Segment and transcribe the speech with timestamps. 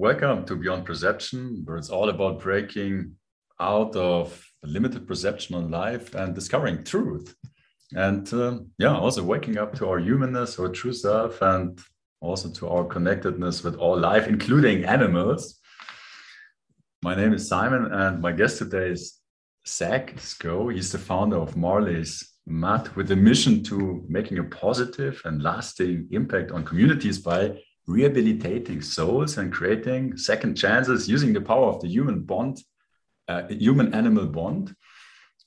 [0.00, 3.16] Welcome to Beyond Perception, where it's all about breaking
[3.58, 7.34] out of limited perception on life and discovering truth.
[7.96, 11.80] And uh, yeah, also waking up to our humanness, our true self, and
[12.20, 15.58] also to our connectedness with all life, including animals.
[17.02, 19.18] My name is Simon, and my guest today is
[19.66, 20.72] Zach Skow.
[20.72, 26.06] He's the founder of Marley's Mutts with a mission to making a positive and lasting
[26.12, 27.58] impact on communities by
[27.88, 32.62] rehabilitating souls and creating second chances using the power of the human bond,
[33.26, 34.74] uh, human animal bond.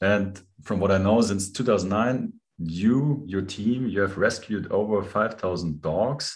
[0.02, 5.81] And from what I know, since 2009, you, your team, you have rescued over 5,000
[5.81, 6.35] dogs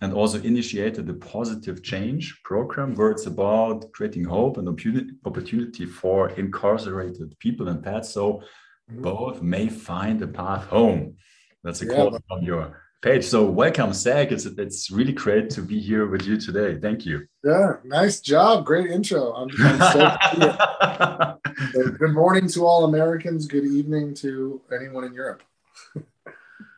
[0.00, 6.30] and also initiated the positive change program where it's about creating hope and opportunity for
[6.30, 8.42] incarcerated people and pets so
[8.90, 9.02] mm-hmm.
[9.02, 11.14] both may find a path home
[11.62, 14.30] that's a yeah, quote from your page so welcome zach.
[14.30, 16.78] It's it's really great to be here with you today.
[16.80, 17.26] Thank you.
[17.44, 18.64] Yeah nice job.
[18.64, 19.32] Great intro.
[19.34, 19.78] I'm, I'm
[21.72, 23.46] so good morning to all americans.
[23.46, 25.42] Good evening to anyone in europe.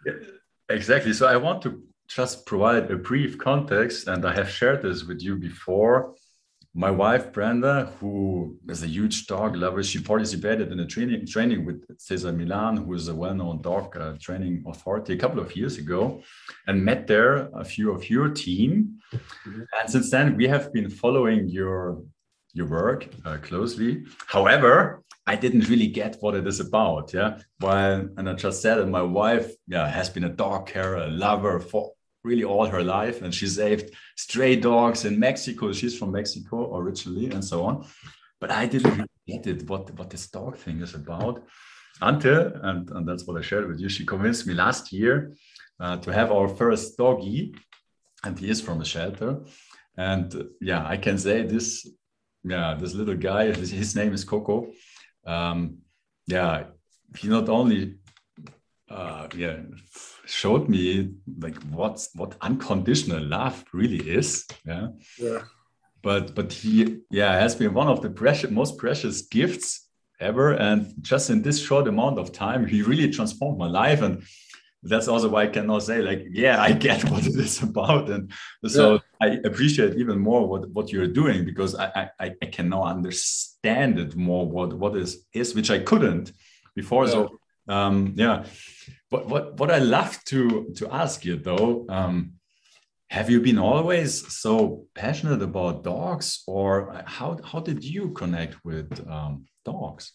[0.06, 0.12] Yeah,
[0.68, 1.12] exactly.
[1.12, 5.22] So i want to just provide a brief context, and I have shared this with
[5.22, 6.14] you before.
[6.77, 11.64] My wife Brenda, who is a huge dog lover, she participated in a training training
[11.64, 15.78] with Cesar Millan, who is a well-known dog uh, training authority, a couple of years
[15.78, 16.20] ago,
[16.67, 18.98] and met there a few of your team.
[19.12, 19.62] Mm-hmm.
[19.80, 22.02] And since then, we have been following your
[22.55, 24.05] your work uh, closely.
[24.27, 27.12] However, I didn't really get what it is about.
[27.12, 27.39] Yeah.
[27.58, 31.08] While, and I just said that my wife, yeah, has been a dog carer, a
[31.08, 31.92] lover for
[32.25, 33.22] really all her life.
[33.22, 35.72] And she saved stray dogs in Mexico.
[35.72, 37.86] She's from Mexico originally and so on.
[38.41, 41.45] But I didn't really get it, what, what this dog thing is about
[42.00, 45.34] until, and, and that's what I shared with you, she convinced me last year
[45.78, 47.55] uh, to have our first doggy.
[48.25, 49.45] And he is from a shelter.
[49.97, 51.86] And uh, yeah, I can say this,
[52.42, 54.72] yeah, this little guy, his, his name is Coco
[55.27, 55.78] um,
[56.27, 56.64] yeah,
[57.17, 57.97] he not only
[58.90, 59.57] uh, yeah
[60.34, 64.46] showed me like what what unconditional love really is.
[64.67, 64.89] Yeah.
[65.18, 65.42] Yeah.
[66.02, 69.89] But but he yeah has been one of the precious most precious gifts
[70.20, 74.22] ever, and just in this short amount of time, he really transformed my life and
[74.84, 78.11] that's also why I can now say like, yeah, I get what it is about.
[78.11, 78.30] And
[78.66, 78.98] so yeah.
[79.22, 83.98] I appreciate even more what, what you're doing because I, I, I can now understand
[83.98, 86.33] it more what, what is, is, which I couldn't
[86.74, 87.06] before.
[87.06, 87.12] Yeah.
[87.12, 88.45] So um, yeah,
[89.11, 92.33] what, what, what I love to, to ask you though, um,
[93.11, 99.07] have you been always so passionate about dogs or how, how did you connect with
[99.08, 100.13] um, dogs?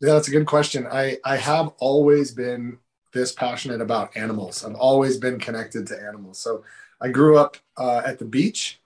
[0.00, 0.86] Yeah, that's a good question.
[0.90, 2.78] I, I have always been
[3.12, 4.64] this passionate about animals.
[4.64, 6.38] I've always been connected to animals.
[6.38, 6.64] So
[7.00, 8.80] I grew up uh, at the beach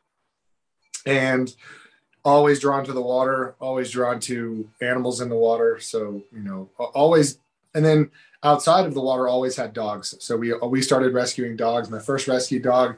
[1.07, 1.55] and
[2.25, 5.79] always drawn to the water, always drawn to animals in the water.
[5.79, 7.39] So, you know, always,
[7.77, 8.11] and then
[8.43, 10.15] outside of the water, always had dogs.
[10.19, 11.91] So we, we started rescuing dogs.
[11.91, 12.97] My first rescue dog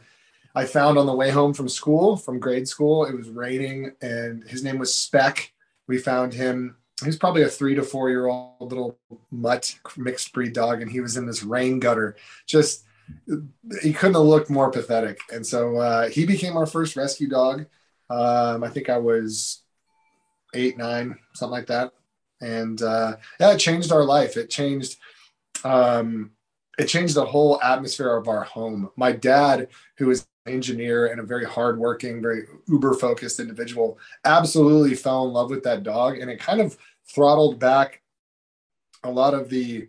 [0.55, 3.05] I found on the way home from school, from grade school.
[3.05, 5.53] It was raining and his name was Speck.
[5.87, 8.99] We found him he's probably a three to four year old little
[9.31, 12.17] mutt mixed breed dog and he was in this rain gutter
[12.47, 12.85] just
[13.83, 17.67] he couldn't have looked more pathetic and so uh, he became our first rescue dog
[18.11, 19.63] um, i think i was
[20.55, 21.93] eight nine something like that
[22.41, 24.97] and uh, yeah it changed our life it changed
[25.65, 26.31] um,
[26.79, 31.21] it changed the whole atmosphere of our home my dad who is an engineer and
[31.21, 36.19] a very hardworking, very uber focused individual, absolutely fell in love with that dog.
[36.19, 38.03] And it kind of throttled back
[39.05, 39.89] a lot of the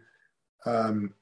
[0.65, 1.13] um,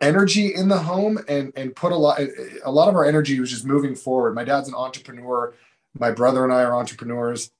[0.00, 2.20] energy in the home and, and put a lot,
[2.64, 4.34] a lot of our energy was just moving forward.
[4.34, 5.54] My dad's an entrepreneur.
[5.98, 7.50] My brother and I are entrepreneurs.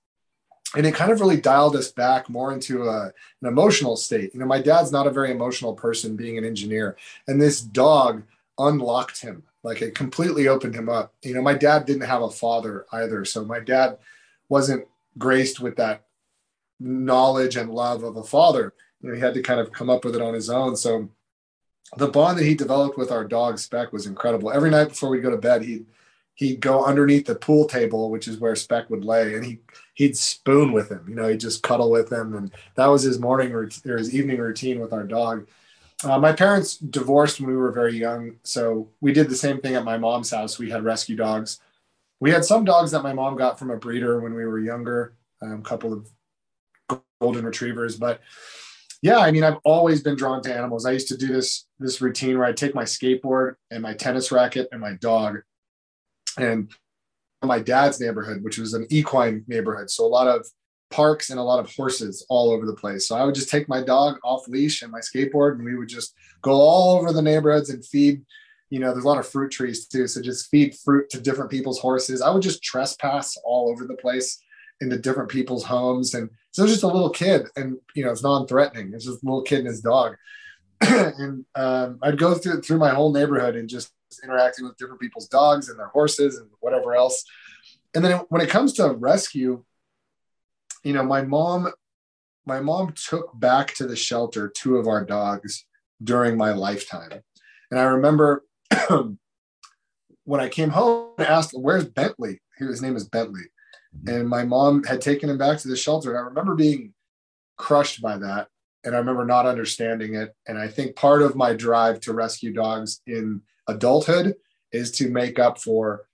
[0.76, 4.34] And it kind of really dialed us back more into a, an emotional state.
[4.34, 6.96] You know, my dad's not a very emotional person being an engineer.
[7.26, 8.22] And this dog
[8.58, 11.14] unlocked him like it completely opened him up.
[11.22, 13.24] You know, my dad didn't have a father either.
[13.24, 13.98] So my dad
[14.48, 14.86] wasn't
[15.16, 16.04] graced with that
[16.78, 18.74] knowledge and love of a father.
[19.00, 20.76] You know, he had to kind of come up with it on his own.
[20.76, 21.08] So
[21.96, 24.52] the bond that he developed with our dog Spec was incredible.
[24.52, 25.86] Every night before we go to bed, he'd
[26.38, 29.58] he'd go underneath the pool table, which is where Speck would lay, and he
[29.94, 31.04] he'd spoon with him.
[31.08, 34.38] You know, he'd just cuddle with him, and that was his morning or his evening
[34.38, 35.48] routine with our dog.
[36.04, 39.74] Uh, my parents divorced when we were very young, so we did the same thing
[39.74, 40.58] at my mom's house.
[40.58, 41.60] We had rescue dogs.
[42.20, 45.14] We had some dogs that my mom got from a breeder when we were younger,
[45.42, 46.08] a um, couple of
[47.20, 47.96] golden retrievers.
[47.96, 48.20] But
[49.02, 50.86] yeah, I mean, I've always been drawn to animals.
[50.86, 54.30] I used to do this this routine where I take my skateboard and my tennis
[54.30, 55.38] racket and my dog,
[56.40, 56.72] and
[57.42, 59.90] my dad's neighborhood, which was an equine neighborhood.
[59.90, 60.46] So a lot of
[60.90, 63.06] parks and a lot of horses all over the place.
[63.06, 65.88] So I would just take my dog off leash and my skateboard, and we would
[65.88, 68.22] just go all over the neighborhoods and feed.
[68.70, 71.50] You know, there's a lot of fruit trees too, so just feed fruit to different
[71.50, 72.20] people's horses.
[72.20, 74.38] I would just trespass all over the place
[74.80, 78.92] into different people's homes, and so just a little kid, and you know, it's non-threatening.
[78.94, 80.16] It's just a little kid and his dog,
[80.80, 83.90] and um, I'd go through through my whole neighborhood and just
[84.22, 87.24] interacting with different people's dogs and their horses and whatever else.
[87.94, 89.64] And then when it comes to rescue,
[90.84, 91.72] you know, my mom,
[92.46, 95.66] my mom took back to the shelter two of our dogs
[96.02, 97.22] during my lifetime.
[97.70, 98.44] And I remember
[100.24, 102.40] when I came home and asked, Where's Bentley?
[102.56, 103.44] His name is Bentley.
[103.96, 104.14] Mm-hmm.
[104.14, 106.10] And my mom had taken him back to the shelter.
[106.10, 106.94] And I remember being
[107.56, 108.48] crushed by that.
[108.84, 110.34] And I remember not understanding it.
[110.46, 114.34] And I think part of my drive to rescue dogs in adulthood
[114.72, 116.06] is to make up for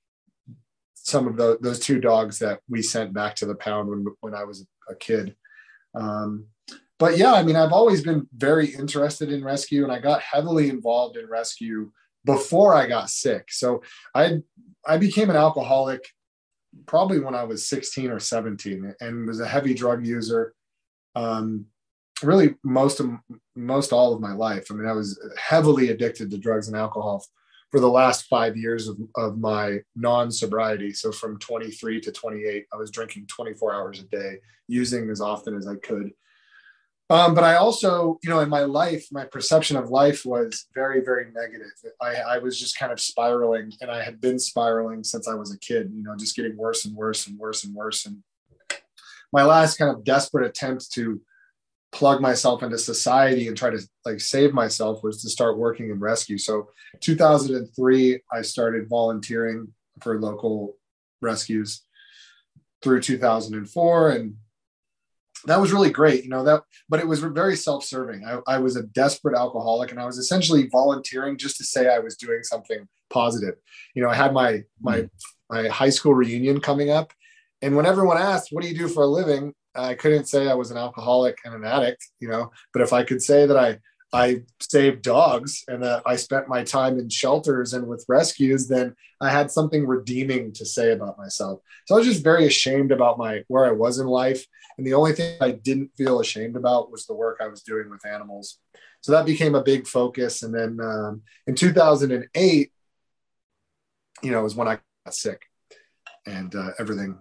[0.95, 4.35] some of the, those two dogs that we sent back to the pound when, when
[4.35, 5.37] I was a kid.
[5.95, 6.47] Um,
[6.99, 10.71] but yeah, I mean, I've always been very interested in rescue and I got heavily
[10.71, 11.91] involved in rescue
[12.25, 13.51] before I got sick.
[13.51, 13.83] So
[14.15, 14.39] I,
[14.87, 16.07] I became an alcoholic
[16.87, 20.55] probably when I was 16 or 17 and was a heavy drug user.
[21.15, 21.67] Um,
[22.23, 23.11] really most of
[23.55, 24.67] most all of my life.
[24.71, 27.25] I mean, I was heavily addicted to drugs and alcohol
[27.75, 30.93] for the last five years of, of my non-sobriety.
[30.93, 34.37] So from 23 to 28, I was drinking 24 hours a day,
[34.69, 36.13] using as often as I could.
[37.11, 41.01] Um, but I also, you know, in my life, my perception of life was very,
[41.05, 41.73] very negative.
[42.01, 45.53] I, I was just kind of spiraling, and I had been spiraling since I was
[45.53, 45.91] a kid.
[45.93, 48.07] You know, just getting worse and worse and worse and worse.
[48.07, 48.23] And
[49.33, 51.21] my last kind of desperate attempt to
[51.95, 56.01] plug myself into society and try to like save myself was to start working in
[56.01, 56.37] rescue.
[56.37, 56.71] So
[57.01, 59.69] 2003, I started volunteering
[60.03, 60.77] for local
[61.23, 61.83] rescues
[62.83, 64.35] through 2004 and
[65.47, 68.77] that was really great you know that but it was very self-serving I, I, was
[68.77, 72.87] a desperate alcoholic and i was essentially volunteering just to say i was doing something
[73.09, 73.55] positive
[73.95, 75.11] you know i had my my mm.
[75.49, 77.13] my high school reunion coming up
[77.63, 80.55] and when everyone asked what do you do for a living I couldn't say I
[80.55, 83.79] was an alcoholic and an addict, you know, but if I could say that I
[84.15, 88.95] I saved dogs and that I spent my time in shelters and with rescues, then
[89.21, 91.59] I had something redeeming to say about myself.
[91.87, 94.47] So I was just very ashamed about my where I was in life.
[94.79, 97.91] And the only thing I didn't feel ashamed about was the work I was doing
[97.91, 98.61] with animals.
[99.01, 100.45] So that became a big focus.
[100.45, 102.73] And then um, in 2008,
[104.23, 105.43] you know, was when I got sick
[106.25, 107.19] and uh, everything,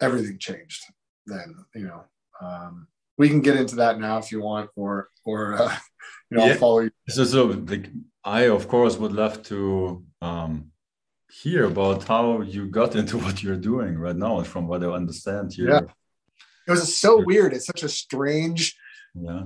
[0.00, 0.82] everything changed
[1.26, 2.04] then you know
[2.40, 2.86] um,
[3.18, 5.76] we can get into that now if you want or or uh,
[6.30, 6.52] you know yeah.
[6.52, 6.90] I'll follow you.
[7.08, 7.88] So so like
[8.24, 10.70] i of course would love to um,
[11.42, 15.56] hear about how you got into what you're doing right now from what i understand
[15.56, 15.80] you yeah.
[16.66, 17.52] It was so weird.
[17.52, 18.76] It's such a strange
[19.14, 19.44] yeah.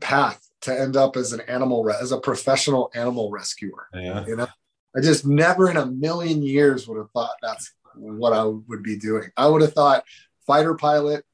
[0.00, 4.24] path to end up as an animal as a professional animal rescuer yeah.
[4.26, 4.48] you know?
[4.96, 8.98] I just never in a million years would have thought that's what i would be
[8.98, 9.30] doing.
[9.36, 10.04] I would have thought
[10.46, 11.24] fighter pilot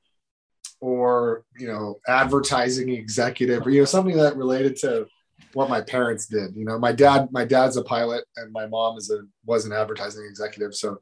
[0.80, 5.06] or you know advertising executive or you know something that related to
[5.54, 8.96] what my parents did you know my dad my dad's a pilot and my mom
[8.96, 10.74] is a was an advertising executive.
[10.74, 10.98] So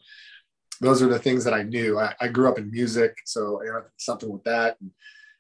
[0.81, 1.99] those are the things that i knew.
[1.99, 4.79] I, I grew up in music so you know, something with that.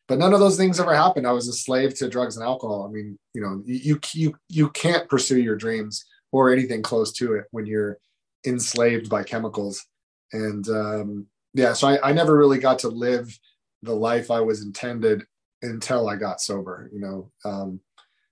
[0.06, 1.26] But none of those things ever happened.
[1.26, 2.86] I was a slave to drugs and alcohol.
[2.88, 7.34] I mean you know you you you can't pursue your dreams or anything close to
[7.34, 7.98] it when you're
[8.46, 9.84] enslaved by chemicals.
[10.32, 13.36] And um, yeah, so I, I never really got to live
[13.82, 15.24] the life I was intended
[15.62, 16.90] until I got sober.
[16.92, 17.80] You know, um,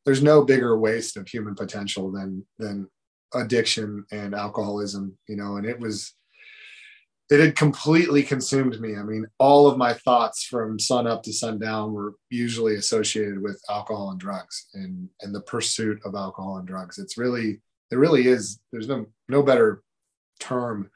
[0.04, 2.88] there's no bigger waste of human potential than than
[3.34, 5.16] addiction and alcoholism.
[5.28, 6.14] You know, and it was
[7.30, 8.96] it had completely consumed me.
[8.96, 13.60] I mean, all of my thoughts from sun up to sundown were usually associated with
[13.68, 16.98] alcohol and drugs and and the pursuit of alcohol and drugs.
[16.98, 17.60] It's really
[17.90, 18.60] it really is.
[18.72, 19.82] There's no no better
[20.40, 20.90] term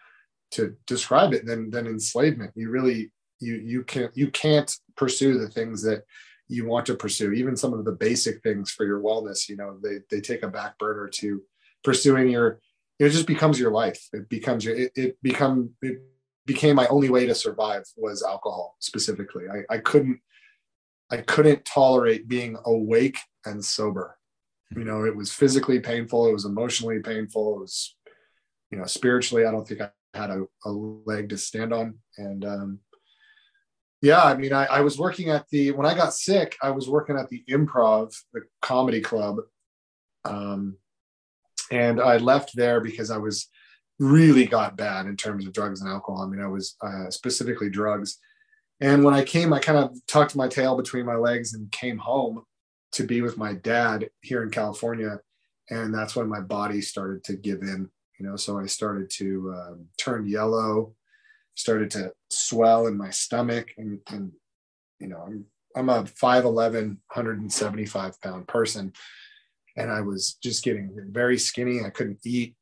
[0.52, 2.52] to describe it than than enslavement.
[2.54, 6.04] You really you you can't you can't pursue the things that
[6.49, 9.49] you want to pursue, even some of the basic things for your wellness.
[9.49, 11.42] You know, they they take a back burner to
[11.82, 12.61] pursuing your.
[12.99, 14.09] It just becomes your life.
[14.12, 14.76] It becomes your.
[14.76, 16.00] It, it become it
[16.47, 19.44] became my only way to survive was alcohol specifically.
[19.49, 20.21] I, I couldn't
[21.11, 24.18] I couldn't tolerate being awake and sober.
[24.75, 26.26] You know, it was physically painful.
[26.26, 27.56] It was emotionally painful.
[27.56, 27.97] It was,
[28.71, 29.44] you know, spiritually.
[29.44, 31.99] I don't think I had a, a leg to stand on.
[32.19, 32.78] And um,
[34.00, 36.88] yeah, I mean, I, I, was working at the, when I got sick, I was
[36.88, 39.37] working at the improv, the comedy club.
[40.25, 40.76] Um,
[41.71, 43.49] and I left there because I was
[43.99, 46.23] really got bad in terms of drugs and alcohol.
[46.23, 48.19] I mean, I was uh, specifically drugs.
[48.81, 51.99] And when I came, I kind of tucked my tail between my legs and came
[51.99, 52.42] home
[52.92, 55.21] to be with my dad here in California.
[55.71, 57.88] And that's when my body started to give in,
[58.22, 58.36] you know.
[58.36, 60.94] So I started to um, turn yellow,
[61.54, 64.32] started to swell in my stomach, and, and
[65.00, 68.92] you know, I'm I'm a 5'11, 175 pound person.
[69.76, 71.80] And I was just getting very skinny.
[71.82, 72.54] I couldn't eat.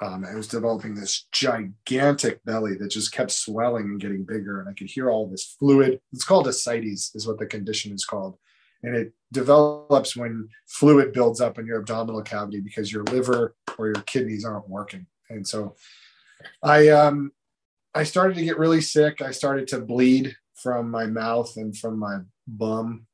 [0.00, 4.60] Um, I was developing this gigantic belly that just kept swelling and getting bigger.
[4.60, 6.00] And I could hear all this fluid.
[6.14, 8.38] It's called ascites, is what the condition is called.
[8.86, 13.86] And it develops when fluid builds up in your abdominal cavity because your liver or
[13.88, 15.06] your kidneys aren't working.
[15.28, 15.74] And so
[16.62, 17.32] I um
[17.94, 19.20] I started to get really sick.
[19.20, 23.06] I started to bleed from my mouth and from my bum.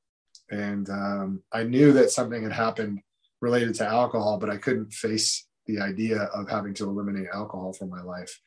[0.50, 3.00] And um, I knew that something had happened
[3.40, 7.90] related to alcohol, but I couldn't face the idea of having to eliminate alcohol from
[7.90, 8.40] my life.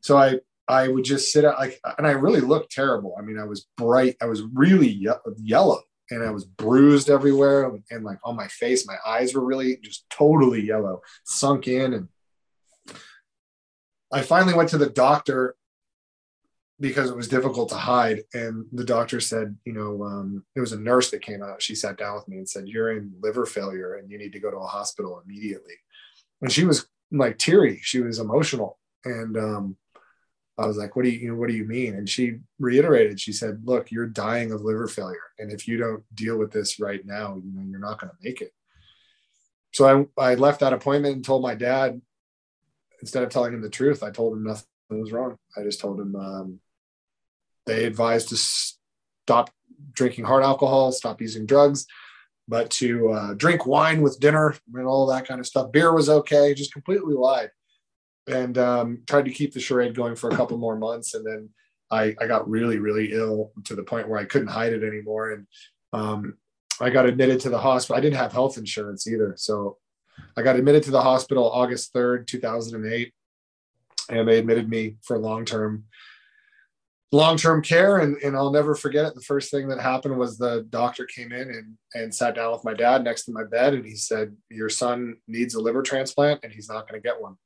[0.00, 3.14] So I I would just sit out like, and I really looked terrible.
[3.16, 4.16] I mean, I was bright.
[4.20, 8.48] I was really ye- yellow, and I was bruised everywhere, and, and like on my
[8.48, 12.08] face, my eyes were really just totally yellow, sunk in, and
[14.12, 15.56] I finally went to the doctor
[16.78, 18.22] because it was difficult to hide.
[18.34, 21.62] And the doctor said, you know, um, it was a nurse that came out.
[21.62, 24.40] She sat down with me and said, You're in liver failure and you need to
[24.40, 25.74] go to a hospital immediately.
[26.42, 27.80] And she was like teary.
[27.82, 28.78] She was emotional.
[29.04, 29.76] And um,
[30.58, 31.94] I was like, what do you, you know, what do you mean?
[31.96, 35.18] And she reiterated, she said, look, you're dying of liver failure.
[35.38, 38.16] And if you don't deal with this right now, you know, you're not going to
[38.22, 38.52] make it.
[39.72, 42.00] So I, I left that appointment and told my dad,
[43.02, 45.36] instead of telling him the truth, I told him nothing was wrong.
[45.56, 46.60] I just told him, um,
[47.66, 49.50] they advised to stop
[49.92, 51.86] drinking hard alcohol, stop using drugs,
[52.48, 55.72] but to uh, drink wine with dinner and all that kind of stuff.
[55.72, 57.50] Beer was okay, just completely lied.
[58.26, 61.14] And um, tried to keep the charade going for a couple more months.
[61.14, 61.48] And then
[61.90, 65.32] I, I got really, really ill to the point where I couldn't hide it anymore.
[65.32, 65.46] And
[65.92, 66.38] um,
[66.80, 67.96] I got admitted to the hospital.
[67.96, 69.34] I didn't have health insurance either.
[69.36, 69.78] So
[70.36, 73.12] I got admitted to the hospital August 3rd, 2008.
[74.08, 75.84] And they admitted me for long term
[77.12, 80.66] long-term care and, and i'll never forget it the first thing that happened was the
[80.70, 83.86] doctor came in and, and sat down with my dad next to my bed and
[83.86, 87.36] he said your son needs a liver transplant and he's not going to get one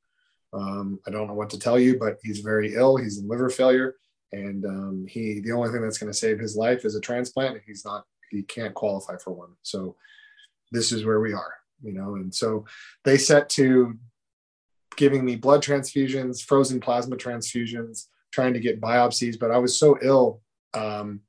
[0.53, 3.49] um, i don't know what to tell you but he's very ill he's in liver
[3.49, 3.95] failure
[4.33, 7.61] and um, he the only thing that's going to save his life is a transplant
[7.65, 9.95] he's not he can't qualify for one so
[10.71, 12.65] this is where we are you know and so
[13.03, 13.97] they set to
[14.97, 19.97] giving me blood transfusions frozen plasma transfusions trying to get biopsies, but I was so
[20.01, 20.41] ill.
[20.73, 21.21] Um,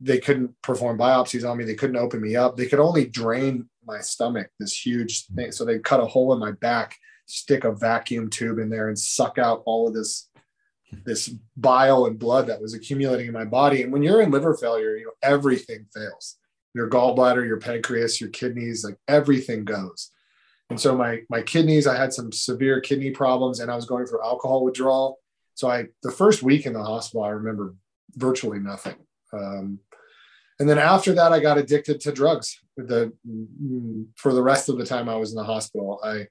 [0.00, 1.64] they couldn't perform biopsies on me.
[1.64, 2.56] They couldn't open me up.
[2.56, 5.52] They could only drain my stomach, this huge thing.
[5.52, 6.96] So they cut a hole in my back,
[7.26, 10.28] stick a vacuum tube in there, and suck out all of this
[11.04, 13.82] this bile and blood that was accumulating in my body.
[13.82, 16.36] And when you're in liver failure, you know everything fails.
[16.74, 20.10] Your gallbladder, your pancreas, your kidneys, like everything goes.
[20.70, 24.06] And so my my kidneys, I had some severe kidney problems, and I was going
[24.06, 25.18] through alcohol withdrawal.
[25.54, 27.74] So I, the first week in the hospital, I remember
[28.16, 28.96] virtually nothing.
[29.32, 29.78] Um,
[30.58, 32.60] and then after that, I got addicted to drugs.
[32.76, 33.12] The
[34.16, 36.26] for the rest of the time I was in the hospital, I,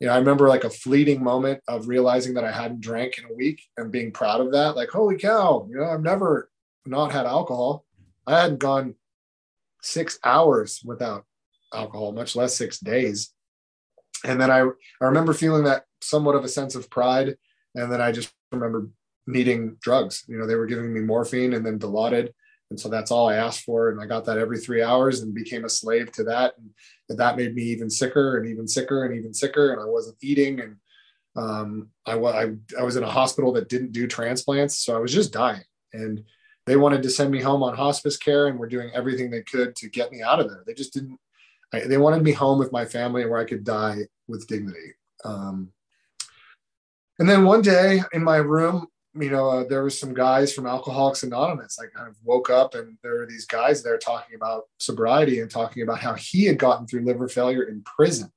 [0.00, 3.24] you know, I remember like a fleeting moment of realizing that I hadn't drank in
[3.24, 4.76] a week and being proud of that.
[4.76, 6.50] Like, holy cow, you know, I've never
[6.86, 7.84] not had alcohol.
[8.26, 8.94] I hadn't gone
[9.82, 11.24] six hours without
[11.74, 13.32] alcohol, much less six days.
[14.24, 17.36] And then I, I remember feeling that somewhat of a sense of pride.
[17.74, 18.88] And then I just remember
[19.26, 20.24] needing drugs.
[20.28, 22.30] You know, they were giving me morphine and then Dilaudid.
[22.70, 23.90] And so that's all I asked for.
[23.90, 26.54] And I got that every three hours and became a slave to that.
[27.08, 29.72] And that made me even sicker and even sicker and even sicker.
[29.72, 30.60] And I wasn't eating.
[30.60, 30.76] And
[31.36, 34.78] um, I, I, I was in a hospital that didn't do transplants.
[34.78, 35.64] So I was just dying.
[35.94, 36.22] And
[36.66, 39.74] they wanted to send me home on hospice care and were doing everything they could
[39.76, 40.62] to get me out of there.
[40.66, 41.18] They just didn't,
[41.72, 44.92] I, they wanted me home with my family where I could die with dignity.
[45.24, 45.72] Um,
[47.18, 50.66] and then one day in my room, you know, uh, there was some guys from
[50.66, 51.78] Alcoholics Anonymous.
[51.78, 55.50] I kind of woke up and there were these guys there talking about sobriety and
[55.50, 58.30] talking about how he had gotten through liver failure in prison.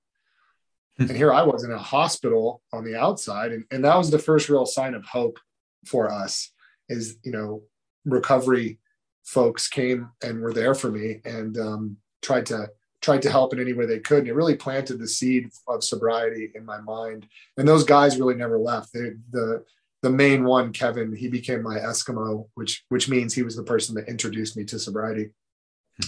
[0.97, 1.03] Hmm.
[1.03, 3.51] and here I was in a hospital on the outside.
[3.51, 5.39] And, and that was the first real sign of hope
[5.85, 6.51] for us
[6.89, 7.63] is, you know,
[8.05, 8.79] recovery
[9.23, 12.69] folks came and were there for me and um, tried to
[13.01, 14.19] tried to help in any way they could.
[14.19, 17.27] And it really planted the seed of sobriety in my mind.
[17.57, 18.93] And those guys really never left.
[18.93, 19.63] They, the
[20.01, 23.95] the main one, Kevin, he became my Eskimo, which which means he was the person
[23.95, 25.29] that introduced me to sobriety.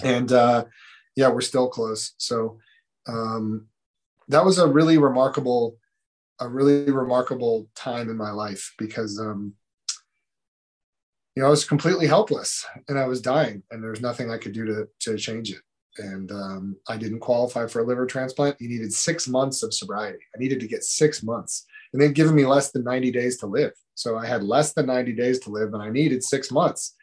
[0.02, 0.08] Hmm.
[0.08, 0.66] And uh,
[1.16, 2.14] yeah, we're still close.
[2.18, 2.58] So
[3.08, 3.68] um,
[4.28, 5.78] that was a really remarkable
[6.40, 9.54] a really remarkable time in my life because um,
[11.36, 14.38] you know I was completely helpless and I was dying and there was nothing I
[14.38, 15.62] could do to to change it.
[16.00, 18.60] And um, I didn't qualify for a liver transplant.
[18.60, 20.18] You needed six months of sobriety.
[20.36, 23.46] I needed to get six months, and they'd given me less than 90 days to
[23.46, 23.72] live.
[23.96, 26.96] So I had less than 90 days to live, and I needed six months.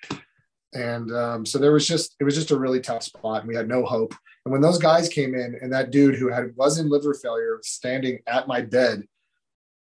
[0.75, 3.57] And um, so there was just it was just a really tough spot, and we
[3.57, 4.15] had no hope.
[4.45, 7.59] And when those guys came in, and that dude who had was in liver failure
[7.63, 9.05] standing at my bed,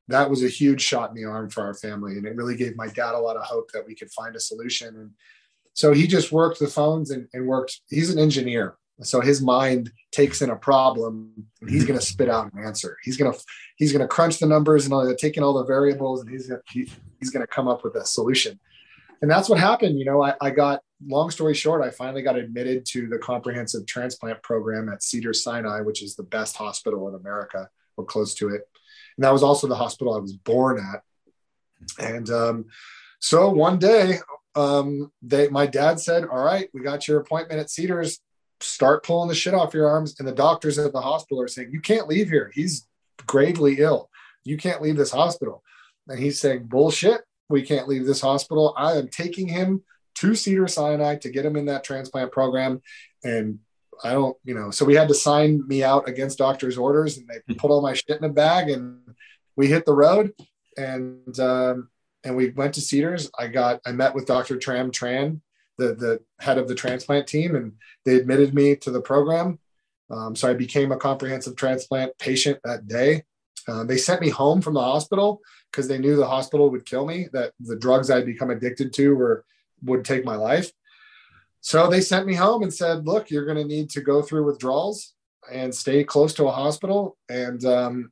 [0.08, 2.76] that was a huge shot in the arm for our family, and it really gave
[2.76, 4.96] my dad a lot of hope that we could find a solution.
[4.96, 5.12] And
[5.74, 7.82] so he just worked the phones and, and worked.
[7.90, 12.30] He's an engineer, so his mind takes in a problem and he's going to spit
[12.30, 12.98] out an answer.
[13.04, 13.40] He's going to
[13.78, 16.62] he's going to crunch the numbers and all, taking all the variables, and he's gonna,
[16.72, 18.60] he, he's going to come up with a solution
[19.24, 19.98] and that's what happened.
[19.98, 23.86] You know, I, I, got long story short, I finally got admitted to the comprehensive
[23.86, 28.50] transplant program at Cedar Sinai, which is the best hospital in America or close to
[28.50, 28.68] it.
[29.16, 31.04] And that was also the hospital I was born at.
[32.06, 32.66] And um,
[33.20, 34.18] so one day,
[34.56, 38.20] um, they my dad said, "All right, we got your appointment at Cedars.
[38.64, 41.72] Start pulling the shit off your arms." And the doctors at the hospital are saying,
[41.72, 42.52] "You can't leave here.
[42.54, 42.88] He's
[43.26, 44.10] gravely ill.
[44.44, 45.64] You can't leave this hospital."
[46.08, 48.74] And he's saying, "Bullshit we can't leave this hospital.
[48.78, 49.84] I am taking him
[50.16, 52.82] to Cedar Sinai to get him in that transplant program.
[53.24, 53.60] And
[54.04, 57.28] I don't, you know, so we had to sign me out against doctor's orders and
[57.28, 59.00] they put all my shit in a bag and
[59.56, 60.32] we hit the road
[60.78, 61.90] and, um,
[62.24, 63.30] and we went to Cedars.
[63.38, 64.58] I got, I met with Dr.
[64.58, 65.42] Tram Tran,
[65.78, 67.74] the, the head of the transplant team, and
[68.06, 69.60] they admitted me to the program.
[70.10, 73.24] Um, so I became a comprehensive transplant patient that day.
[73.68, 75.40] Uh, they sent me home from the hospital
[75.72, 79.16] because they knew the hospital would kill me, that the drugs I'd become addicted to
[79.16, 79.46] were
[79.84, 80.72] would take my life.
[81.62, 84.46] So they sent me home and said, "Look, you're going to need to go through
[84.46, 85.14] withdrawals
[85.52, 87.18] and stay close to a hospital.
[87.30, 88.12] And um,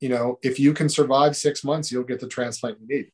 [0.00, 3.10] you know, if you can survive six months, you'll get the transplant you need."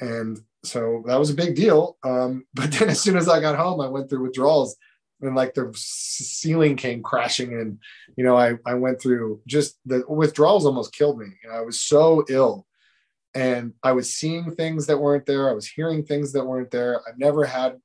[0.00, 1.96] And so that was a big deal.
[2.04, 4.76] Um, but then, as soon as I got home, I went through withdrawals
[5.20, 7.78] and like the ceiling came crashing in.
[8.16, 11.26] You know i i went through just the withdrawals almost killed me.
[11.42, 12.66] You know i was so ill
[13.34, 15.48] and i was seeing things that weren't there.
[15.48, 17.00] I was hearing things that weren't there.
[17.08, 17.78] I've never had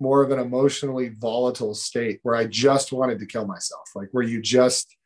[0.00, 4.24] more of an emotionally volatile state where i just wanted to kill myself like where
[4.24, 4.96] you just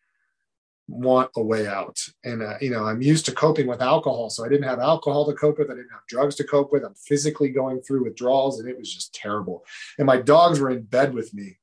[0.89, 4.45] want a way out and uh, you know i'm used to coping with alcohol so
[4.45, 6.95] i didn't have alcohol to cope with i didn't have drugs to cope with i'm
[6.95, 9.65] physically going through withdrawals and it was just terrible
[9.99, 11.59] and my dogs were in bed with me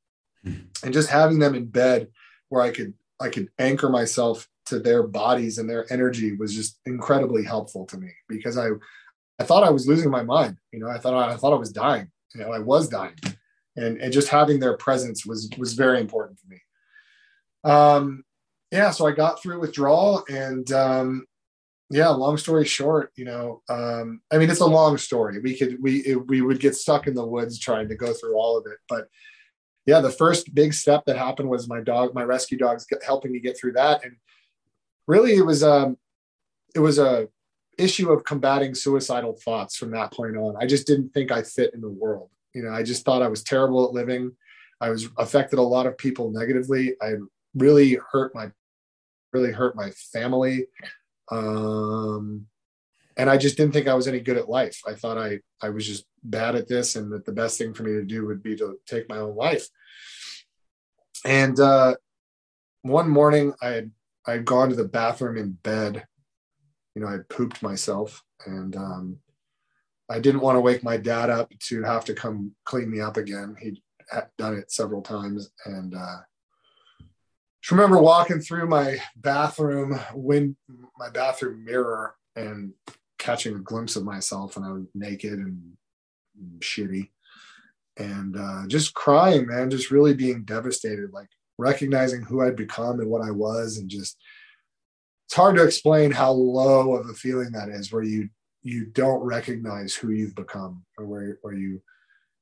[0.84, 2.10] and just having them in bed
[2.50, 6.80] where I could I could anchor myself to their bodies and their energy was just
[6.86, 8.70] incredibly helpful to me because I
[9.40, 10.58] I thought I was losing my mind.
[10.72, 12.10] You know, I thought I thought I was dying.
[12.36, 13.16] You know, I was dying,
[13.76, 16.62] and and just having their presence was was very important for me.
[17.64, 18.24] Um,
[18.74, 21.26] yeah, so I got through withdrawal, and um,
[21.90, 25.40] yeah, long story short, you know, um, I mean, it's a long story.
[25.40, 28.36] We could we it, we would get stuck in the woods trying to go through
[28.36, 29.08] all of it, but
[29.86, 33.40] yeah, the first big step that happened was my dog, my rescue dogs helping me
[33.40, 34.04] get through that.
[34.04, 34.16] And
[35.08, 35.98] really it was, um,
[36.74, 37.28] it was a
[37.78, 40.56] issue of combating suicidal thoughts from that point on.
[40.58, 42.30] I just didn't think I fit in the world.
[42.54, 44.32] You know, I just thought I was terrible at living.
[44.80, 46.96] I was affected a lot of people negatively.
[47.02, 47.16] I
[47.56, 48.52] really hurt my,
[49.34, 50.68] really hurt my family.
[51.32, 52.48] Um,
[53.18, 54.82] and I just didn't think I was any good at life.
[54.88, 57.84] I thought I I was just bad at this, and that the best thing for
[57.84, 59.68] me to do would be to take my own life.
[61.26, 61.96] And uh,
[62.82, 63.92] one morning, I had
[64.28, 66.06] I had gone to the bathroom in bed.
[66.96, 69.18] You know, I pooped myself, and um,
[70.10, 73.18] I didn't want to wake my dad up to have to come clean me up
[73.18, 73.56] again.
[73.60, 73.80] He'd
[74.38, 76.18] done it several times, and uh,
[77.64, 80.58] just remember walking through my bathroom wind,
[81.00, 82.74] my bathroom mirror, and
[83.18, 85.74] catching a glimpse of myself and I was naked and,
[86.38, 87.10] and shitty
[87.98, 93.10] and uh, just crying, man, just really being devastated, like recognizing who I'd become and
[93.10, 94.18] what I was, and just
[95.26, 98.30] it's hard to explain how low of a feeling that is, where you
[98.62, 101.82] you don't recognize who you've become, or where where you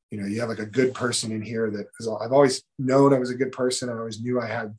[0.10, 3.14] you know you have like a good person in here that is, I've always known
[3.14, 3.90] I was a good person.
[3.90, 4.74] I always knew I had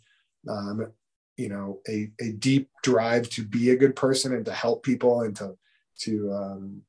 [0.48, 0.92] um,
[1.36, 5.22] you know a a deep drive to be a good person and to help people
[5.22, 5.56] and to
[6.02, 6.82] to um,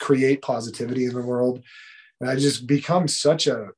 [0.00, 1.62] create positivity in the world.
[2.20, 3.68] And I just become such a,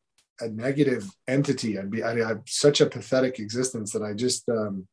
[0.40, 1.78] a negative entity.
[1.78, 4.86] I'd be, I, have such a pathetic existence that I just, um,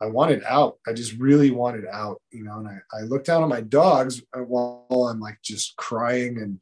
[0.00, 0.78] I wanted out.
[0.86, 4.22] I just really wanted out, you know, and I, I looked down at my dogs
[4.34, 6.60] while I'm like just crying and,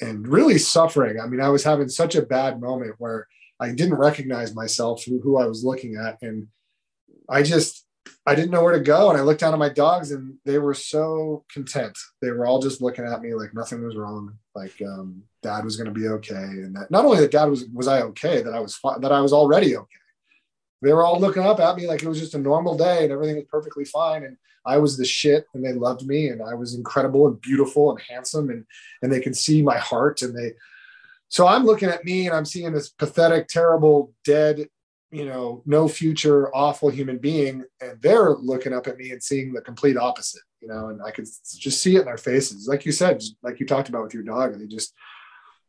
[0.00, 1.20] and really suffering.
[1.20, 3.26] I mean, I was having such a bad moment where
[3.60, 6.18] I didn't recognize myself who, who I was looking at.
[6.22, 6.48] And
[7.28, 7.86] I just,
[8.26, 9.10] I didn't know where to go.
[9.10, 11.96] And I looked down at my dogs and they were so content.
[12.22, 14.38] They were all just looking at me like nothing was wrong.
[14.54, 16.34] Like um, dad was going to be okay.
[16.34, 19.12] And that not only that dad was, was I okay, that I was fine, that
[19.12, 19.86] I was already okay.
[20.82, 23.12] They were all looking up at me like it was just a normal day and
[23.12, 24.24] everything was perfectly fine.
[24.24, 27.90] And I was the shit and they loved me and I was incredible and beautiful
[27.90, 28.64] and handsome and,
[29.02, 30.52] and they can see my heart and they,
[31.30, 34.66] so I'm looking at me and I'm seeing this pathetic, terrible, dead,
[35.12, 37.64] you know, no future, awful human being.
[37.80, 41.12] And they're looking up at me and seeing the complete opposite, you know, and I
[41.12, 42.66] could just see it in their faces.
[42.66, 44.92] Like you said, like you talked about with your dog, they just,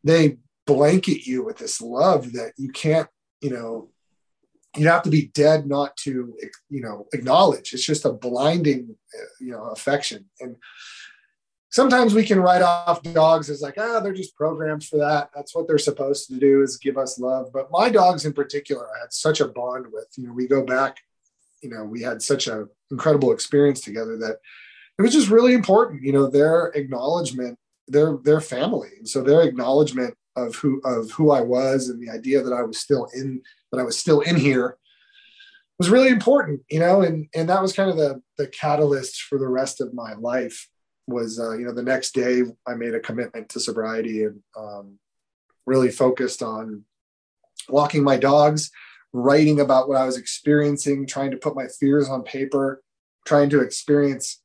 [0.04, 3.08] they blanket you with this love that you can't,
[3.40, 3.90] you know,
[4.76, 6.36] you have to be dead not to,
[6.70, 7.74] you know, acknowledge.
[7.74, 10.26] It's just a blinding, uh, you know, affection.
[10.40, 10.56] And,
[11.72, 15.30] sometimes we can write off dogs as like, ah, they're just programs for that.
[15.34, 17.48] That's what they're supposed to do is give us love.
[17.52, 20.08] But my dogs in particular, I had such a bond with.
[20.18, 20.98] You know, we go back,
[21.64, 24.38] you know, we had such an incredible experience together that
[25.00, 26.04] it was just really important.
[26.04, 27.58] You know, their acknowledgement,
[27.88, 32.12] their their family, and so their acknowledgement of who of who I was and the
[32.12, 34.78] idea that I was still in that I was still in here
[35.78, 36.62] was really important.
[36.70, 39.94] You know, and and that was kind of the the catalyst for the rest of
[39.94, 40.68] my life
[41.08, 45.00] was uh, you know the next day I made a commitment to sobriety and um,
[45.66, 46.84] really focused on
[47.70, 48.72] walking my dogs,
[49.14, 52.82] writing about what I was experiencing, trying to put my fears on paper,
[53.26, 54.42] trying to experience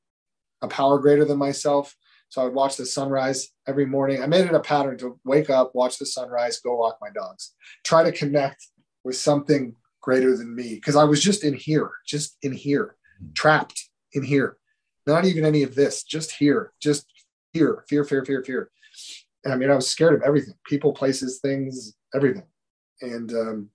[0.62, 1.94] a power greater than myself.
[2.28, 4.22] So I would watch the sunrise every morning.
[4.22, 7.54] I made it a pattern to wake up, watch the sunrise, go walk my dogs,
[7.84, 8.66] try to connect
[9.04, 12.96] with something greater than me because I was just in here, just in here,
[13.34, 14.56] trapped in here
[15.06, 17.06] not even any of this, just here, just
[17.52, 18.70] here, fear, fear, fear, fear.
[19.46, 22.46] I mean, I was scared of everything people, places, things, everything.
[23.00, 23.70] And um,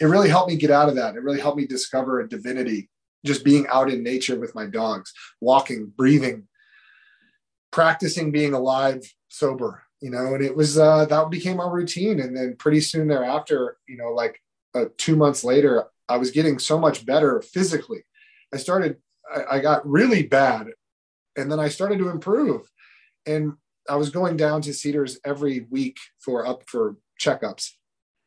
[0.00, 1.16] it really helped me get out of that.
[1.16, 2.88] It really helped me discover a divinity
[3.26, 6.46] just being out in nature with my dogs, walking, breathing,
[7.72, 12.20] practicing being alive, sober, you know, and it was, uh, that became our routine.
[12.20, 14.40] And then pretty soon thereafter, you know, like
[14.74, 18.04] uh, two months later, I was getting so much better physically.
[18.54, 18.96] I started
[19.34, 20.68] I, I got really bad
[21.38, 22.62] and then I started to improve.
[23.24, 23.54] And
[23.88, 27.70] I was going down to Cedars every week for up for checkups.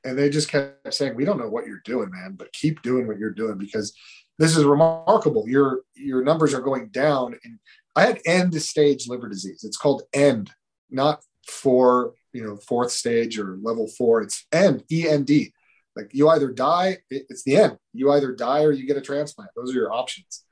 [0.03, 3.07] And they just kept saying, We don't know what you're doing, man, but keep doing
[3.07, 3.93] what you're doing because
[4.39, 5.47] this is remarkable.
[5.47, 7.35] Your your numbers are going down.
[7.43, 7.59] And
[7.95, 9.63] I had end stage liver disease.
[9.63, 10.49] It's called end,
[10.89, 14.21] not for you know, fourth stage or level four.
[14.21, 15.53] It's end, E N D.
[15.95, 17.77] Like you either die, it's the end.
[17.93, 19.51] You either die or you get a transplant.
[19.55, 20.45] Those are your options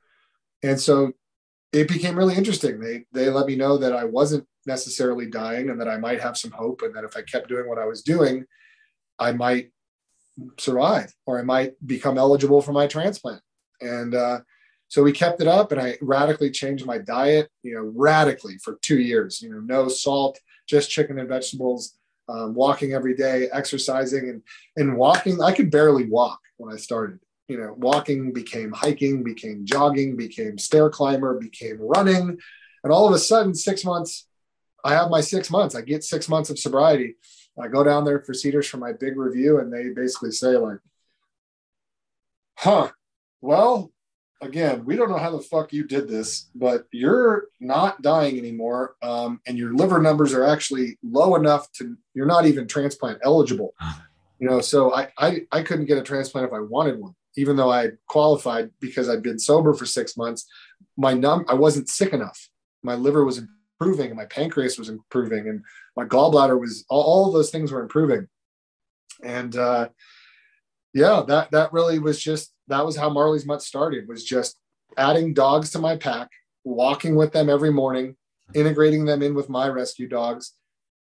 [0.64, 1.14] and so
[1.72, 2.80] it became really interesting.
[2.80, 6.38] They they let me know that I wasn't necessarily dying and that I might have
[6.38, 8.46] some hope and that if I kept doing what I was doing,
[9.18, 9.72] I might
[10.58, 13.42] survive or I might become eligible for my transplant.
[13.82, 14.40] And uh,
[14.88, 18.80] so we kept it up and I radically changed my diet, you know, radically for
[18.82, 24.30] two years, you know, no salt, just chicken and vegetables, um, walking every day, exercising
[24.30, 24.42] and,
[24.78, 25.42] and walking.
[25.42, 27.20] I could barely walk when I started
[27.50, 32.38] you know, walking became hiking, became jogging, became stair climber, became running.
[32.84, 34.28] And all of a sudden, six months,
[34.86, 35.76] I have my six months.
[35.76, 37.16] I get six months of sobriety.
[37.60, 40.78] I go down there for Cedars for my big review, and they basically say, like,
[42.56, 42.92] huh,
[43.42, 43.92] well,
[44.42, 48.96] again, we don't know how the fuck you did this, but you're not dying anymore.
[49.02, 53.74] Um, and your liver numbers are actually low enough to, you're not even transplant eligible.
[54.40, 57.56] You know, so I, I, I couldn't get a transplant if I wanted one even
[57.56, 60.46] though I qualified because I'd been sober for six months,
[60.98, 62.50] my num I wasn't sick enough.
[62.84, 65.64] My liver was improving, and my pancreas was improving, and
[65.96, 68.28] my gallbladder was all, all those things were improving.
[69.24, 69.90] And uh,
[70.94, 74.08] yeah, that that really was just that was how Marley's Mutt started.
[74.08, 74.60] Was just
[74.98, 76.30] adding dogs to my pack,
[76.66, 78.18] walking with them every morning,
[78.54, 80.56] integrating them in with my rescue dogs,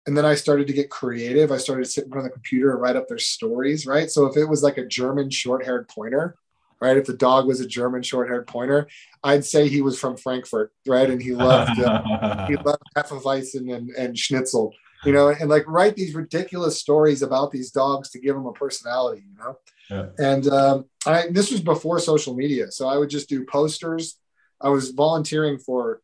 [0.07, 1.51] and then I started to get creative.
[1.51, 4.09] I started to sit in front of the computer and write up their stories, right?
[4.09, 6.35] So if it was like a German short-haired pointer,
[6.79, 6.97] right?
[6.97, 8.87] If the dog was a German short-haired pointer,
[9.23, 11.09] I'd say he was from Frankfurt, right?
[11.09, 15.95] And he loved uh, he loved Hefeweizen and, and Schnitzel, you know, and like write
[15.95, 19.57] these ridiculous stories about these dogs to give them a personality, you know.
[19.89, 20.07] Yeah.
[20.17, 24.19] And um, I this was before social media, so I would just do posters.
[24.61, 26.01] I was volunteering for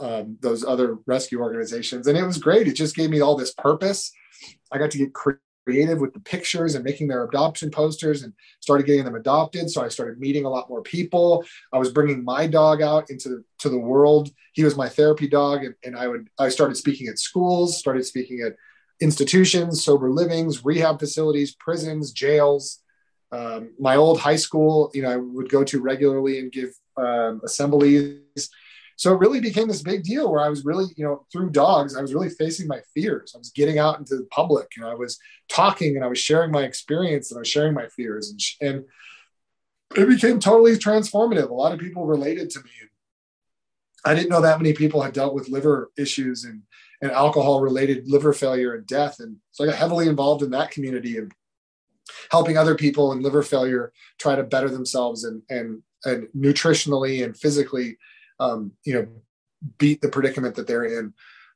[0.00, 2.06] um, those other rescue organizations.
[2.06, 2.68] And it was great.
[2.68, 4.12] It just gave me all this purpose.
[4.72, 8.86] I got to get creative with the pictures and making their adoption posters and started
[8.86, 9.70] getting them adopted.
[9.70, 11.44] So I started meeting a lot more people.
[11.72, 14.30] I was bringing my dog out into to the world.
[14.52, 15.64] He was my therapy dog.
[15.64, 18.56] And, and I would, I started speaking at schools, started speaking at
[19.00, 22.80] institutions, sober livings, rehab facilities, prisons, jails,
[23.32, 27.40] um, my old high school, you know, I would go to regularly and give um,
[27.44, 28.50] assemblies.
[29.00, 31.96] So it really became this big deal where I was really, you know, through dogs,
[31.96, 33.32] I was really facing my fears.
[33.34, 36.50] I was getting out into the public and I was talking and I was sharing
[36.50, 38.84] my experience and I was sharing my fears and, and
[39.96, 41.48] it became totally transformative.
[41.48, 42.70] A lot of people related to me.
[44.04, 46.60] I didn't know that many people had dealt with liver issues and,
[47.00, 49.18] and alcohol related liver failure and death.
[49.20, 51.32] And so I got heavily involved in that community and
[52.30, 57.34] helping other people in liver failure try to better themselves and and and nutritionally and
[57.34, 57.96] physically
[58.40, 59.06] um, you know
[59.78, 61.12] beat the predicament that they're in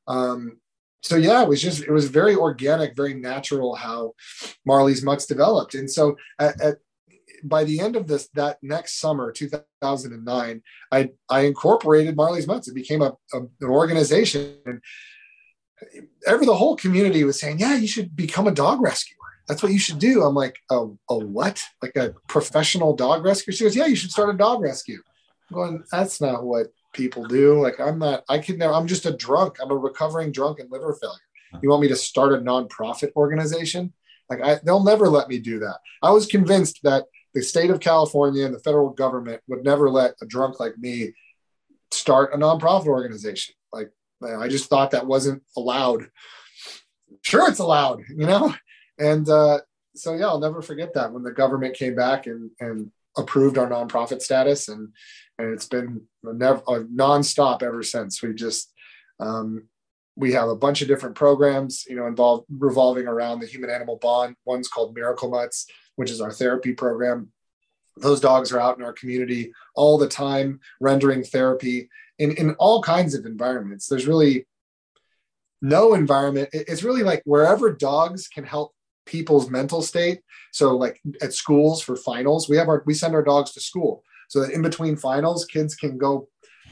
[0.07, 0.57] um,
[1.01, 4.13] so yeah it was just it was very organic very natural how
[4.65, 6.77] marley's mutts developed and so at, at
[7.43, 12.75] by the end of this that next summer 2009 i i incorporated marley's mutts it
[12.75, 14.81] became a, a an organization and
[16.25, 19.17] ever the whole community was saying yeah you should become a dog rescuer
[19.47, 20.23] that's what you should do.
[20.23, 21.61] I'm like, a, a what?
[21.81, 25.01] Like a professional dog rescuer She goes, yeah, you should start a dog rescue.
[25.53, 27.61] Going, that's not what people do.
[27.61, 29.57] Like, I'm not, I can never, I'm just a drunk.
[29.61, 31.61] I'm a recovering drunk and liver failure.
[31.61, 33.93] You want me to start a nonprofit organization?
[34.29, 35.77] Like, I, they'll never let me do that.
[36.01, 40.15] I was convinced that the state of California and the federal government would never let
[40.21, 41.13] a drunk like me
[41.91, 43.53] start a nonprofit organization.
[43.71, 43.91] Like,
[44.23, 46.07] I just thought that wasn't allowed.
[47.21, 48.53] Sure, it's allowed, you know?
[48.97, 49.59] And uh,
[49.95, 53.69] so, yeah, I'll never forget that when the government came back and, and approved our
[53.69, 54.67] nonprofit status.
[54.67, 54.89] And,
[55.37, 58.21] and it's been never a nonstop ever since.
[58.21, 58.71] We just,
[59.19, 59.67] um,
[60.15, 63.97] we have a bunch of different programs, you know, involved revolving around the human animal
[63.97, 64.35] bond.
[64.45, 67.31] One's called Miracle Mutts, which is our therapy program.
[67.97, 72.81] Those dogs are out in our community all the time, rendering therapy in, in all
[72.81, 73.87] kinds of environments.
[73.87, 74.47] There's really
[75.61, 76.49] no environment.
[76.51, 78.74] It's really like wherever dogs can help
[79.05, 80.21] people's mental state.
[80.51, 84.03] So like at schools for finals, we have our we send our dogs to school
[84.27, 86.27] so that in between finals, kids can go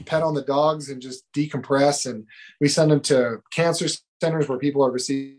[0.06, 2.10] pet on the dogs and just decompress.
[2.10, 2.26] And
[2.60, 3.86] we send them to cancer
[4.20, 5.38] centers where people are receiving.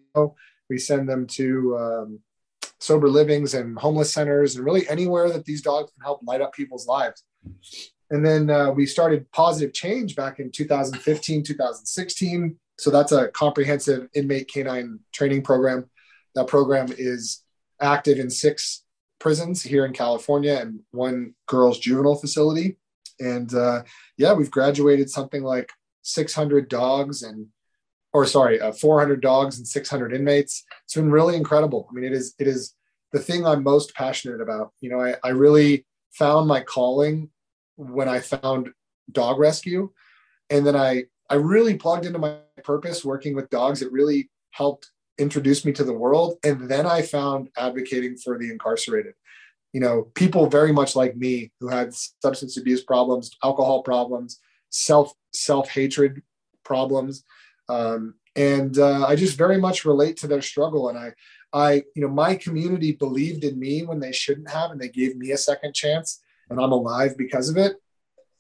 [0.69, 2.19] We send them to um,
[2.79, 6.53] sober livings and homeless centers and really anywhere that these dogs can help light up
[6.53, 7.23] people's lives.
[8.12, 12.58] And then uh, we started Positive Change back in 2015, 2016.
[12.77, 15.89] So that's a comprehensive inmate canine training program
[16.35, 17.41] that program is
[17.81, 18.83] active in six
[19.19, 22.77] prisons here in California and one girls' juvenile facility.
[23.19, 23.83] And uh,
[24.17, 25.71] yeah, we've graduated something like
[26.03, 27.47] 600 dogs and,
[28.13, 30.63] or sorry, uh, 400 dogs and 600 inmates.
[30.83, 31.87] It's been really incredible.
[31.89, 32.73] I mean, it is it is
[33.11, 34.71] the thing I'm most passionate about.
[34.81, 37.29] You know, I, I really found my calling
[37.77, 38.69] when I found
[39.11, 39.91] dog rescue,
[40.49, 43.81] and then I I really plugged into my purpose working with dogs.
[43.81, 46.38] It really helped introduced me to the world.
[46.43, 49.13] And then I found advocating for the incarcerated.
[49.73, 55.13] You know, people very much like me who had substance abuse problems, alcohol problems, self
[55.34, 56.21] self hatred
[56.63, 57.23] problems,
[57.67, 60.89] um, and uh, I just very much relate to their struggle.
[60.89, 61.13] And I,
[61.54, 65.15] I, you know, my community believed in me when they shouldn't have, and they gave
[65.15, 67.75] me a second chance, and I'm alive because of it.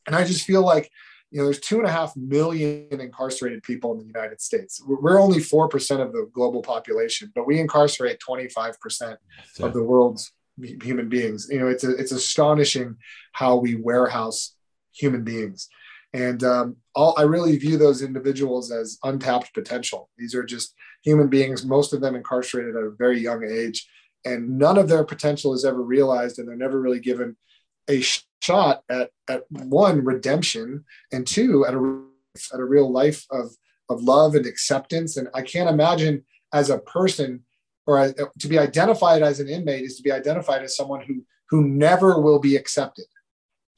[0.07, 0.89] And I just feel like
[1.35, 4.81] you know, there's two and a half million incarcerated people in the United States.
[4.87, 9.17] We're only 4% of the global population, but we incarcerate 25%
[9.59, 10.31] of the world's
[10.81, 11.49] human beings.
[11.51, 12.95] You know, it's, a, it's astonishing
[13.33, 14.55] how we warehouse
[14.93, 15.67] human beings.
[16.13, 20.09] And um, all, I really view those individuals as untapped potential.
[20.17, 23.85] These are just human beings, most of them incarcerated at a very young age,
[24.23, 27.35] and none of their potential is ever realized, and they're never really given
[27.89, 28.01] a
[28.45, 32.03] shot at at one redemption and two at a
[32.53, 33.47] at a real life of
[33.89, 35.17] of love and acceptance.
[35.17, 37.43] And i can't imagine as a person
[37.87, 41.23] or uh, to be identified as an inmate is to be identified as someone who
[41.49, 43.05] who never will be accepted.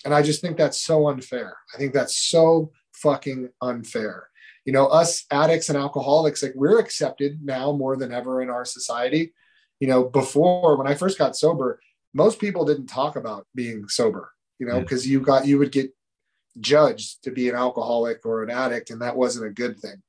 [0.05, 1.55] And i just think that's so unfair.
[1.73, 4.29] I think that's so fucking unfair.
[4.65, 8.65] You know us addicts and alcoholics like we're accepted now more than ever in our
[8.65, 9.33] society.
[9.79, 11.79] You know before when i first got sober
[12.13, 15.13] most people didn't talk about being sober you know, because yeah.
[15.13, 15.91] you got you would get
[16.59, 20.01] judged to be an alcoholic or an addict, and that wasn't a good thing.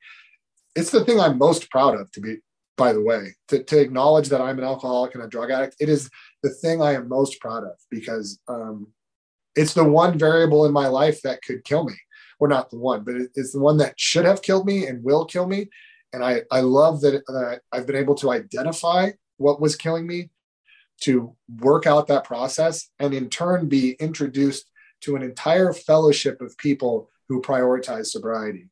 [0.75, 2.39] It's the thing I'm most proud of, to be
[2.79, 5.77] by the way, to, to acknowledge that I'm an alcoholic and a drug addict.
[5.81, 6.09] It is
[6.43, 8.87] the thing I am most proud of because um,
[9.57, 11.95] it's the one variable in my life that could kill me.
[12.41, 15.25] Or not the one, but it's the one that should have killed me and will
[15.25, 15.71] kill me.
[16.13, 20.31] And I, I love that, that I've been able to identify what was killing me
[21.03, 26.57] to work out that process and in turn be introduced to an entire fellowship of
[26.59, 28.69] people who prioritize sobriety.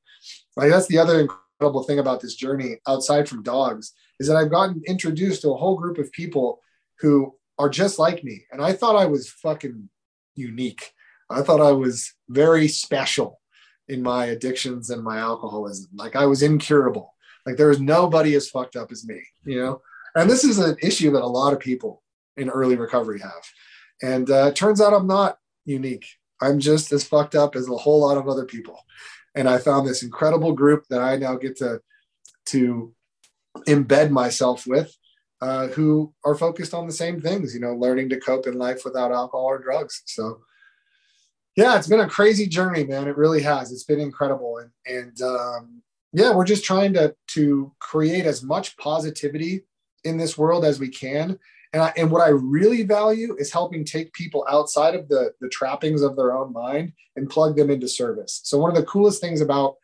[0.57, 4.51] Like that's the other incredible thing about this journey outside from dogs is that I've
[4.51, 6.61] gotten introduced to a whole group of people
[7.01, 8.45] who are just like me.
[8.51, 9.89] And I thought I was fucking
[10.35, 10.93] unique.
[11.31, 13.41] I thought I was very special
[13.89, 15.91] in my addictions and my alcoholism.
[15.95, 17.15] Like I was incurable.
[17.45, 19.81] Like there was nobody as fucked up as me, you know?
[20.15, 22.03] And this is an issue that a lot of people
[22.37, 23.45] in early recovery have.
[24.03, 26.07] And uh, turns out I'm not unique.
[26.41, 28.79] I'm just as fucked up as a whole lot of other people.
[29.35, 31.81] And I found this incredible group that I now get to
[32.47, 32.95] to
[33.67, 34.95] embed myself with,
[35.41, 37.55] uh, who are focused on the same things.
[37.55, 40.03] You know, learning to cope in life without alcohol or drugs.
[40.07, 40.41] So,
[41.57, 43.09] yeah, it's been a crazy journey, man.
[43.09, 43.73] It really has.
[43.73, 48.77] It's been incredible, and and um, yeah, we're just trying to to create as much
[48.77, 49.65] positivity
[50.05, 51.39] in this world as we can
[51.77, 55.49] and, I, and what I really value is helping take people outside of the, the
[55.51, 58.41] trappings of their own mind and plug them into service.
[58.45, 59.75] So, one of the coolest things about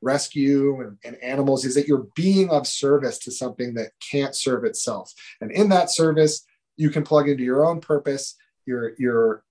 [0.00, 4.64] rescue and, and, animals is that you're being of service to something that can't serve
[4.64, 5.12] itself.
[5.40, 8.36] And in that service, you can plug into your own purpose.
[8.64, 9.42] You're, you're,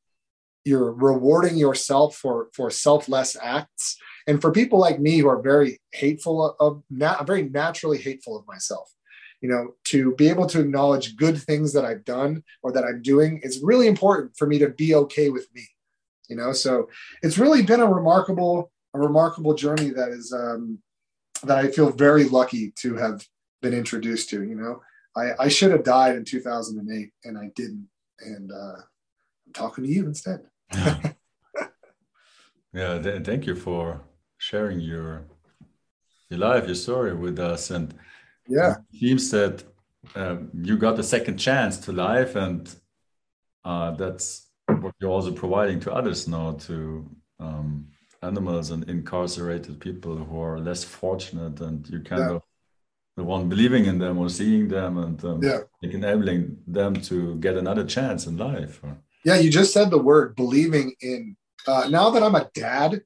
[0.63, 3.97] you're rewarding yourself for, for selfless acts.
[4.25, 8.47] And for people like me who are very hateful of, not, very naturally hateful of
[8.47, 8.89] myself,
[9.41, 13.01] you know to be able to acknowledge good things that i've done or that i'm
[13.01, 15.65] doing is really important for me to be okay with me
[16.29, 16.53] you know?
[16.53, 16.89] So
[17.21, 20.79] it's really been a remarkable a remarkable journey that is um
[21.43, 23.23] that i feel very lucky to have
[23.61, 24.81] been introduced to you know?
[25.15, 27.87] I i should have died in 2008 and i didn't
[28.21, 28.81] and uh
[29.47, 30.41] i'm talking to you instead.
[30.73, 31.11] Yeah,
[32.73, 34.01] yeah th- thank you for
[34.37, 35.25] sharing your
[36.29, 37.93] your life your story with us and
[38.49, 39.63] yeah it seems that
[40.15, 42.75] um, you got a second chance to life and
[43.65, 47.07] uh, that's what you're also providing to others now to
[47.39, 47.87] um,
[48.23, 52.35] animals and incarcerated people who are less fortunate and you kind yeah.
[52.35, 52.41] of
[53.17, 55.59] the one believing in them or seeing them and um, yeah.
[55.81, 58.81] enabling them to get another chance in life
[59.25, 61.35] yeah you just said the word believing in
[61.67, 63.01] uh, now that i'm a dad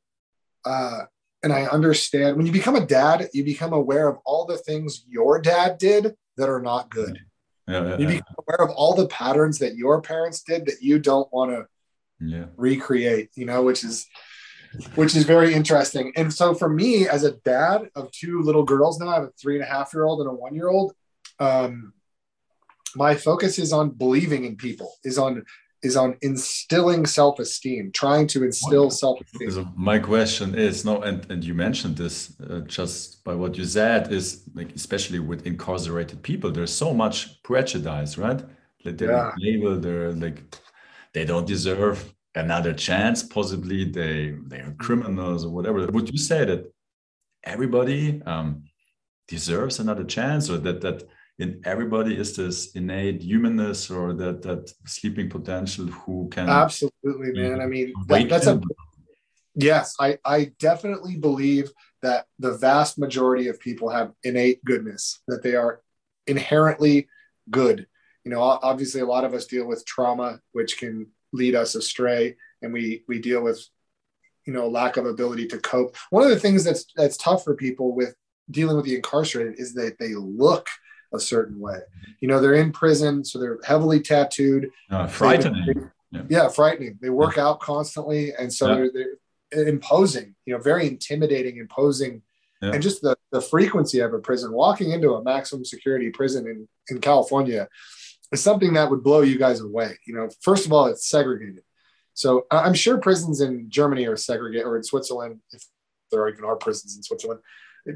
[0.66, 1.02] uh,
[1.44, 5.04] and I understand when you become a dad, you become aware of all the things
[5.08, 7.20] your dad did that are not good.
[7.68, 11.00] Yeah, yeah, you become aware of all the patterns that your parents did that you
[11.00, 11.66] don't want to
[12.20, 12.46] yeah.
[12.58, 14.08] recreate, you know, which is
[14.96, 16.12] which is very interesting.
[16.16, 19.32] And so for me, as a dad of two little girls now, I have a
[19.40, 20.94] three and a half year old and a one year old.
[21.40, 21.94] Um,
[22.96, 25.46] my focus is on believing in people, is on
[25.84, 29.52] is on instilling self-esteem, trying to instill self-esteem.
[29.52, 33.66] So my question is no, and and you mentioned this uh, just by what you
[33.66, 38.42] said is like especially with incarcerated people, there's so much prejudice, right?
[38.84, 39.32] Like they're yeah.
[39.38, 40.42] labeled, they're like
[41.14, 43.22] they don't deserve another chance.
[43.22, 45.86] Possibly they they are criminals or whatever.
[45.88, 46.74] Would you say that
[47.44, 48.64] everybody um,
[49.28, 51.04] deserves another chance, or that that
[51.40, 57.60] in everybody is this innate humanness or that that sleeping potential who can absolutely man.
[57.60, 58.62] I mean that, that's a
[59.56, 65.42] yes i i definitely believe that the vast majority of people have innate goodness that
[65.42, 65.82] they are
[66.28, 67.08] inherently
[67.50, 67.88] good.
[68.24, 72.36] You know obviously a lot of us deal with trauma which can lead us astray
[72.62, 73.60] and we we deal with
[74.46, 75.96] you know lack of ability to cope.
[76.12, 78.16] One of the things that's that's tough for people with
[78.52, 80.68] dealing with the incarcerated is that they look
[81.14, 81.80] a certain way.
[82.20, 84.72] You know, they're in prison, so they're heavily tattooed.
[84.90, 85.66] Uh, frightening.
[85.66, 86.24] They, yeah.
[86.30, 86.50] yeah.
[86.50, 87.00] frightening.
[87.02, 87.48] They work yeah.
[87.48, 88.76] out constantly, and so yeah.
[88.76, 88.92] they're,
[89.52, 90.36] they're, imposing.
[90.46, 92.24] You know, very intimidating, imposing,
[92.62, 94.52] and just the the frequency of a prison.
[94.52, 97.68] Walking into a maximum security prison in in California
[98.32, 99.98] is something that would blow you guys away.
[100.08, 101.64] You know, first of all, it's segregated.
[102.16, 105.64] So I'm sure prisons in Germany are segregated, or in Switzerland, if
[106.12, 107.42] there even are prisons in Switzerland,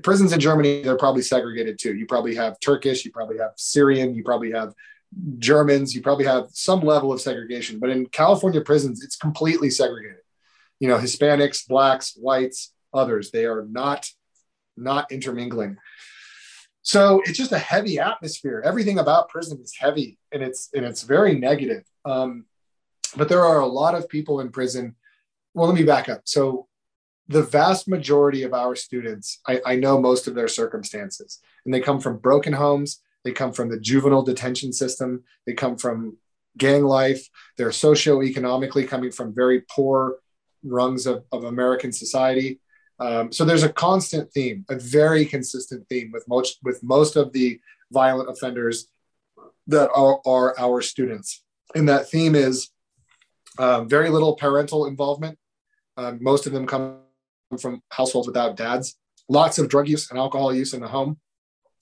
[0.04, 1.96] prisons in Germany, they're probably segregated too.
[1.96, 4.74] You probably have Turkish, you probably have Syrian, you probably have
[5.40, 7.80] Germans, you probably have some level of segregation.
[7.80, 10.22] But in California prisons, it's completely segregated.
[10.80, 14.10] You know, Hispanics, blacks, whites, others, they are not
[14.76, 15.78] not intermingling.
[16.84, 18.62] So it's just a heavy atmosphere.
[18.64, 21.84] Everything about prison is heavy and it's and it's very negative.
[22.06, 22.46] Um,
[23.16, 24.96] but there are a lot of people in prison.
[25.54, 26.22] Well, let me back up.
[26.26, 26.68] So
[27.28, 31.82] the vast majority of our students, I, I, know most of their circumstances, and they
[31.82, 33.02] come from broken homes.
[33.24, 35.24] They come from the juvenile detention system.
[35.46, 36.18] They come from
[36.58, 37.28] gang life.
[37.58, 40.18] They're socioeconomically coming from very poor
[40.64, 42.60] rungs of, of American society.
[43.00, 47.34] Um, so there's a constant theme, a very consistent theme with most with most of
[47.34, 47.60] the
[47.92, 48.88] violent offenders
[49.68, 51.44] that are, are our students.
[51.76, 52.70] And that theme is
[53.60, 55.38] um, very little parental involvement.
[55.98, 57.00] Um, most of them come
[57.60, 58.98] from households without dads.
[59.30, 61.18] Lots of drug use and alcohol use in the home,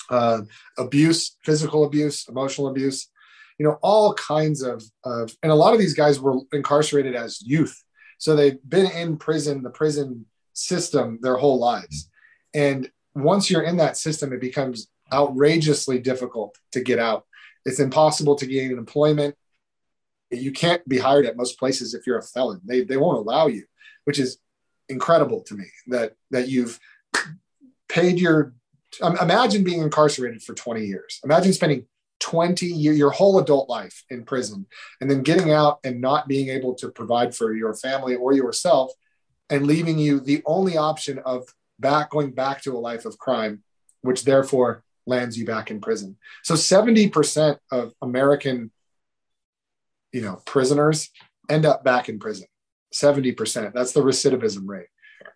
[0.09, 0.41] uh,
[0.77, 3.09] abuse, physical abuse, emotional abuse,
[3.57, 7.41] you know, all kinds of, of and a lot of these guys were incarcerated as
[7.41, 7.83] youth.
[8.17, 12.09] So they've been in prison, the prison system their whole lives.
[12.53, 17.25] And once you're in that system, it becomes outrageously difficult to get out.
[17.65, 19.35] It's impossible to gain employment.
[20.31, 22.61] You can't be hired at most places if you're a felon.
[22.65, 23.65] They, they won't allow you,
[24.05, 24.37] which is
[24.89, 26.79] incredible to me that that you've
[27.89, 28.53] paid your
[29.01, 31.19] imagine being incarcerated for 20 years.
[31.23, 31.85] Imagine spending
[32.19, 34.65] 20 year, your whole adult life in prison
[35.01, 38.91] and then getting out and not being able to provide for your family or yourself
[39.49, 41.43] and leaving you the only option of
[41.79, 43.61] back going back to a life of crime
[44.01, 48.71] which therefore lands you back in prison so 70% of american
[50.11, 51.11] you know prisoners
[51.49, 52.47] end up back in prison
[52.95, 54.87] 70% that's the recidivism rate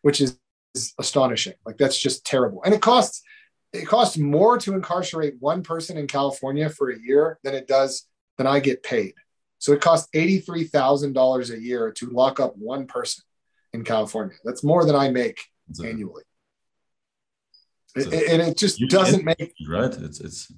[0.02, 0.40] which is,
[0.76, 3.22] is astonishing like that's just terrible and it costs
[3.74, 8.08] it costs more to incarcerate one person in California for a year than it does
[8.38, 9.14] than I get paid.
[9.60, 13.24] So it costs $83,000 a year to lock up one person
[13.74, 14.36] in California.
[14.44, 15.40] That's more than I make
[15.84, 16.24] annually.
[17.96, 19.94] and it just doesn't make right.
[19.94, 20.52] It's it's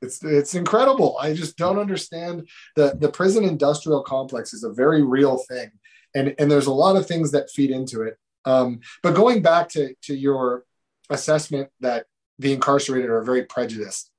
[0.00, 1.16] it's it's incredible.
[1.20, 5.70] I just don't understand the the prison industrial complex is a very real thing,
[6.14, 8.16] and and there's a lot of things that feed into it.
[8.44, 10.64] Um, but going back to to your
[11.10, 12.06] assessment that
[12.38, 14.10] the incarcerated are very prejudiced.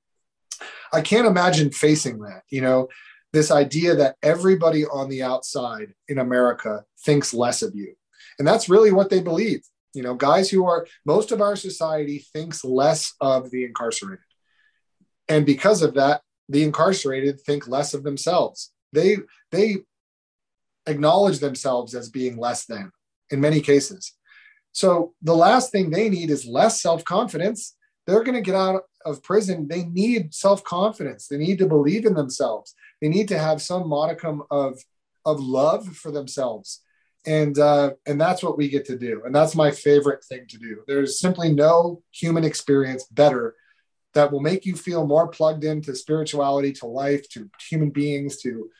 [0.92, 2.88] I can't imagine facing that, you know,
[3.32, 7.94] this idea that everybody on the outside in America thinks less of you.
[8.38, 9.60] And that's really what they believe.
[9.92, 14.24] You know, guys who are most of our society thinks less of the incarcerated.
[15.28, 18.72] And because of that, the incarcerated think less of themselves.
[18.92, 19.16] They
[19.50, 19.78] they
[20.86, 22.92] acknowledge themselves as being less than
[23.30, 24.12] in many cases.
[24.72, 27.76] So the last thing they need is less self-confidence
[28.06, 29.68] they're going to get out of prison.
[29.68, 31.28] They need self confidence.
[31.28, 32.74] They need to believe in themselves.
[33.02, 34.78] They need to have some modicum of
[35.24, 36.82] of love for themselves,
[37.26, 39.22] and uh, and that's what we get to do.
[39.24, 40.82] And that's my favorite thing to do.
[40.86, 43.56] There's simply no human experience better
[44.14, 48.70] that will make you feel more plugged into spirituality, to life, to human beings, to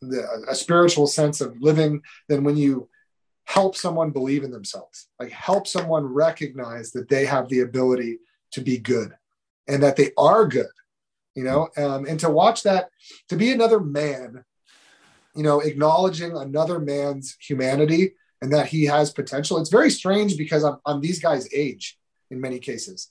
[0.00, 2.88] the, a spiritual sense of living than when you
[3.44, 8.18] help someone believe in themselves, like help someone recognize that they have the ability
[8.52, 9.12] to be good
[9.68, 10.66] and that they are good,
[11.34, 12.90] you know, um, and to watch that,
[13.28, 14.44] to be another man,
[15.34, 19.58] you know, acknowledging another man's humanity and that he has potential.
[19.58, 21.98] It's very strange because I'm, I'm these guys' age
[22.30, 23.10] in many cases.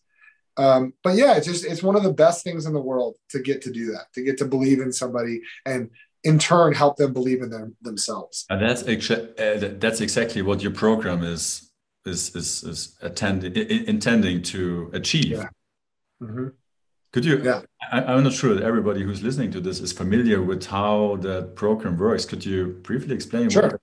[0.57, 3.39] Um, but yeah, it's just it's one of the best things in the world to
[3.39, 5.89] get to do that, to get to believe in somebody and
[6.25, 8.45] in turn help them believe in them themselves.
[8.49, 11.71] And that's uh, that's exactly what your program is
[12.05, 13.55] is is, is attending
[13.87, 15.37] intending to achieve.
[15.37, 15.49] Yeah.
[16.21, 16.51] Mm -hmm.
[17.13, 17.37] Could you?
[17.43, 17.61] Yeah.
[17.91, 21.43] I, am not sure that everybody who's listening to this is familiar with how that
[21.55, 22.25] program works.
[22.25, 23.49] Could you briefly explain?
[23.49, 23.69] Sure.
[23.69, 23.81] What,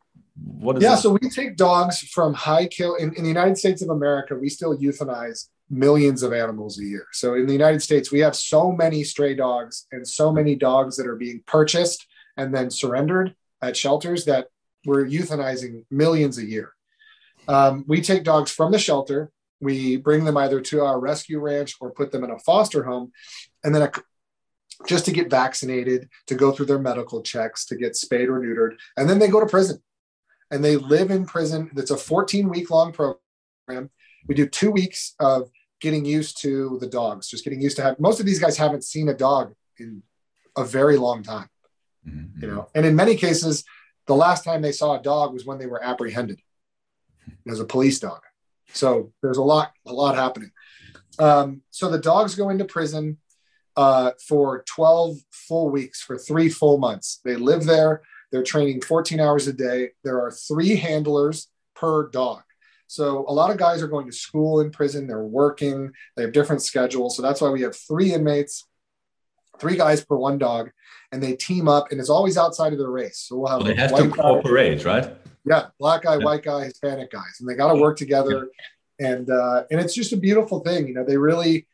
[0.65, 0.83] what is?
[0.83, 0.97] Yeah.
[1.03, 4.31] So we take dogs from high kill in, in the United States of America.
[4.35, 5.39] We still euthanize
[5.71, 7.07] millions of animals a year.
[7.13, 10.93] So in the United States, we have so many stray dogs and so many dogs
[10.97, 12.01] that are being purchased
[12.37, 14.49] and then surrendered at shelters that
[14.85, 16.73] we're euthanizing millions a year.
[17.49, 19.31] Um, we take dogs from the shelter,
[19.61, 23.13] we bring them either to our rescue ranch or put them in a foster home,
[23.63, 23.93] and then a,
[24.87, 28.77] just to get vaccinated, to go through their medical checks, to get spayed or neutered,
[28.97, 29.81] and then they go to prison.
[30.51, 31.71] And they live in prison.
[31.77, 33.91] It's a 14 week long program.
[34.29, 35.49] We do two weeks of
[35.81, 38.85] getting used to the dogs, just getting used to have most of these guys haven't
[38.85, 40.03] seen a dog in
[40.57, 41.49] a very long time.
[42.07, 42.43] Mm-hmm.
[42.43, 43.65] You know, and in many cases,
[44.07, 46.41] the last time they saw a dog was when they were apprehended
[47.49, 48.21] as a police dog.
[48.73, 50.51] So there's a lot, a lot happening.
[51.19, 53.19] Um, so the dogs go into prison
[53.77, 57.21] uh, for 12 full weeks, for three full months.
[57.25, 58.03] They live there.
[58.31, 59.91] They're training 14 hours a day.
[60.05, 62.43] There are three handlers per dog.
[62.87, 65.07] So a lot of guys are going to school in prison.
[65.07, 65.93] They're working.
[66.17, 67.17] They have different schedules.
[67.17, 68.67] So that's why we have three inmates,
[69.59, 70.71] three guys per one dog
[71.13, 73.19] and they team up, and it's always outside of the race.
[73.19, 73.61] So we'll have.
[73.61, 75.15] So they have to cooperate, right?
[75.45, 76.25] Yeah, black guy, yeah.
[76.25, 78.49] white guy, Hispanic guys, and they got to work together,
[78.99, 80.89] and uh, and it's just a beautiful thing.
[80.89, 81.67] You know, they really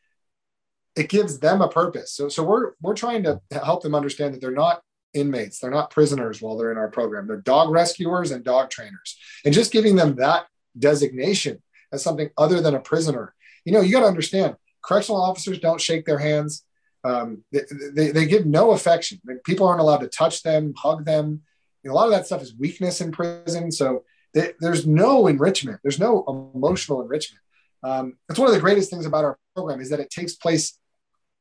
[0.96, 2.12] it gives them a purpose.
[2.12, 4.82] So so we're we're trying to help them understand that they're not
[5.14, 7.26] inmates, they're not prisoners while they're in our program.
[7.26, 10.46] They're dog rescuers and dog trainers, and just giving them that
[10.78, 11.62] designation
[11.92, 13.34] as something other than a prisoner.
[13.64, 16.64] You know, you got to understand correctional officers don't shake their hands
[17.04, 17.60] um, they,
[17.94, 19.20] they, they, give no affection.
[19.26, 21.42] Like, people aren't allowed to touch them, hug them.
[21.82, 23.70] You know, a lot of that stuff is weakness in prison.
[23.70, 25.80] So they, there's no enrichment.
[25.82, 26.24] There's no
[26.54, 27.40] emotional enrichment.
[27.82, 30.78] Um, that's one of the greatest things about our program is that it takes place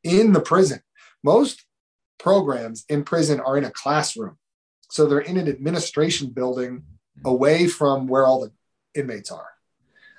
[0.03, 0.81] in the prison.
[1.23, 1.65] Most
[2.19, 4.37] programs in prison are in a classroom.
[4.89, 6.83] So they're in an administration building
[7.25, 8.51] away from where all the
[8.99, 9.47] inmates are.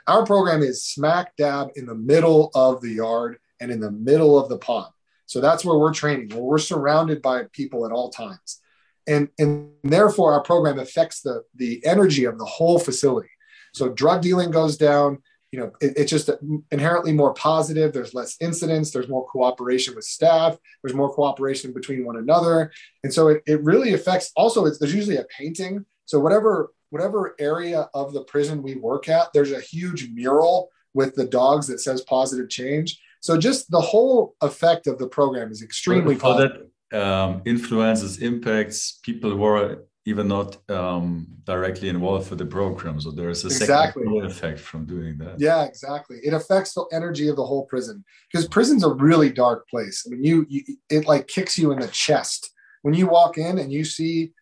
[0.07, 4.39] Our program is smack dab in the middle of the yard and in the middle
[4.39, 4.93] of the pond.
[5.29, 8.61] So that's where we're training, where we're surrounded by people at all times.
[9.07, 13.29] And, and therefore, our program affects the, the energy of the whole facility.
[13.75, 15.23] So drug dealing goes down,
[15.53, 16.31] you know, it, it's just
[16.71, 17.93] inherently more positive.
[17.93, 18.91] There's less incidents.
[18.91, 20.57] There's more cooperation with staff.
[20.83, 22.73] There's more cooperation between one another.
[23.05, 25.85] And so it, it really affects also, it's, there's usually a painting.
[26.07, 31.15] So whatever, whatever area of the prison we work at, there's a huge mural with
[31.15, 32.99] the dogs that says positive change.
[33.21, 36.69] So just the whole effect of the program is extremely positive.
[36.91, 42.99] that um, influences, impacts people who are even not um, directly involved with the program.
[43.01, 44.05] So there is a exactly.
[44.05, 45.39] second effect from doing that.
[45.39, 46.17] Yeah, exactly.
[46.23, 50.05] It affects the energy of the whole prison because prison's a really dark place.
[50.07, 52.51] I mean, you, you it like kicks you in the chest
[52.83, 54.33] when you walk in and you see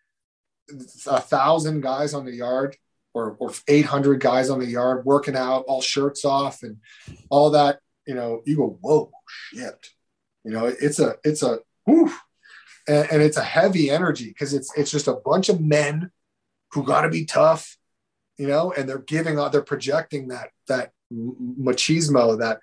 [1.07, 2.77] a thousand guys on the yard
[3.15, 6.77] or, or 800 guys on the yard working out, all shirts off and
[7.31, 9.91] all that, you know, you go, whoa, shit.
[10.45, 11.59] You know, it's a, it's a,
[12.89, 16.11] and, and it's a heavy energy because it's it's just a bunch of men
[16.73, 17.77] who got to be tough,
[18.39, 22.61] you know, and they're giving out, they're projecting that that machismo, that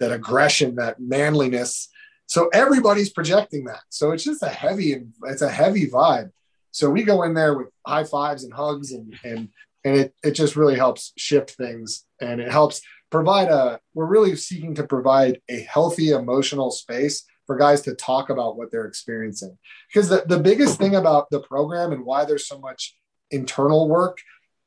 [0.00, 1.88] that aggression, that manliness.
[2.26, 3.82] So everybody's projecting that.
[3.88, 6.30] So it's just a heavy, it's a heavy vibe.
[6.70, 9.48] So we go in there with high fives and hugs and and
[9.84, 12.80] and it it just really helps shift things and it helps
[13.12, 18.30] provide a we're really seeking to provide a healthy emotional space for guys to talk
[18.30, 19.56] about what they're experiencing.
[19.88, 22.96] Because the, the biggest thing about the program and why there's so much
[23.30, 24.18] internal work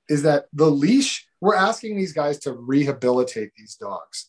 [0.07, 4.27] is that the leash, we're asking these guys to rehabilitate these dogs.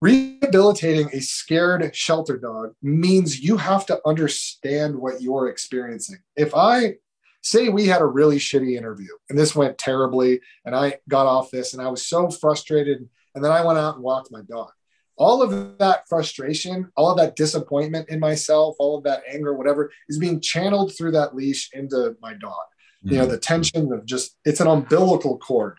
[0.00, 6.18] Rehabilitating a scared shelter dog means you have to understand what you're experiencing.
[6.34, 6.96] If I
[7.42, 11.50] say we had a really shitty interview and this went terribly, and I got off
[11.50, 14.70] this and I was so frustrated, and then I went out and walked my dog
[15.16, 19.92] all of that frustration, all of that disappointment in myself, all of that anger, whatever,
[20.08, 22.64] is being channeled through that leash into my dog.
[23.04, 23.08] Mm-hmm.
[23.08, 23.32] You know, mm-hmm.
[23.32, 25.78] the tension of just it's an umbilical cord.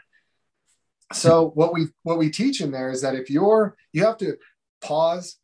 [1.12, 4.38] So what we what we teach in there is that if you're you have to
[4.82, 5.38] pause,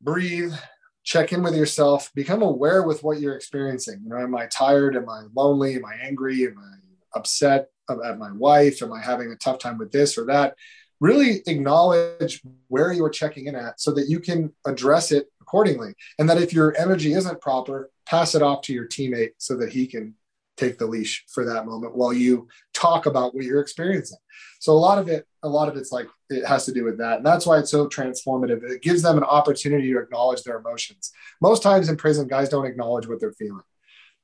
[0.00, 0.54] breathe,
[1.04, 4.00] check in with yourself, become aware with what you're experiencing.
[4.04, 4.96] You know, am I tired?
[4.96, 5.74] Am I lonely?
[5.74, 6.46] Am I angry?
[6.46, 8.82] Am I upset at my wife?
[8.82, 10.54] Am I having a tough time with this or that?
[11.02, 15.92] really acknowledge where you're checking in at so that you can address it accordingly.
[16.20, 19.72] And that if your energy isn't proper, pass it off to your teammate so that
[19.72, 20.14] he can
[20.56, 24.18] take the leash for that moment while you talk about what you're experiencing.
[24.60, 26.98] So a lot of it, a lot of it's like it has to do with
[26.98, 27.18] that.
[27.18, 28.62] And that's why it's so transformative.
[28.62, 31.10] It gives them an opportunity to acknowledge their emotions.
[31.40, 33.62] Most times in prison, guys don't acknowledge what they're feeling.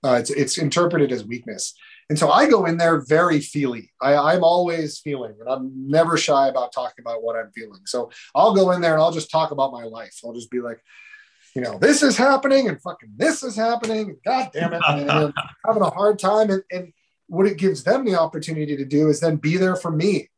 [0.04, 1.74] Uh, it's, it's interpreted as weakness.
[2.08, 3.90] And so I go in there very feely.
[4.00, 7.80] I, am always feeling, and I'm never shy about talking about what I'm feeling.
[7.84, 10.18] So I'll go in there and I'll just talk about my life.
[10.24, 10.80] I'll just be like,
[11.54, 14.16] you know, this is happening and fucking this is happening.
[14.24, 14.82] God damn it.
[14.86, 15.32] And
[15.66, 16.50] having a hard time.
[16.50, 16.92] And, and
[17.26, 20.28] what it gives them the opportunity to do is then be there for me.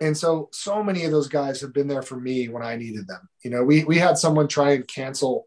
[0.00, 3.06] And so, so many of those guys have been there for me when I needed
[3.06, 3.28] them.
[3.44, 5.46] You know, we, we had someone try and cancel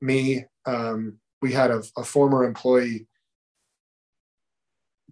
[0.00, 0.44] me.
[0.64, 3.08] Um, we had a, a former employee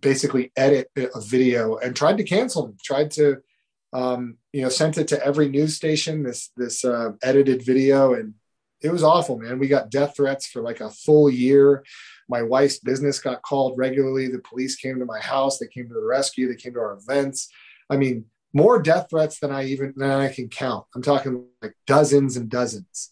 [0.00, 3.38] basically edit a video and tried to cancel him, tried to,
[3.92, 8.14] um, you know, sent it to every news station, this, this uh, edited video.
[8.14, 8.34] And
[8.82, 9.58] it was awful, man.
[9.58, 11.84] We got death threats for like a full year.
[12.28, 14.28] My wife's business got called regularly.
[14.28, 15.58] The police came to my house.
[15.58, 16.48] They came to the rescue.
[16.48, 17.48] They came to our events.
[17.90, 20.86] I mean, more death threats than I even than I can count.
[20.94, 23.10] I'm talking like dozens and dozens.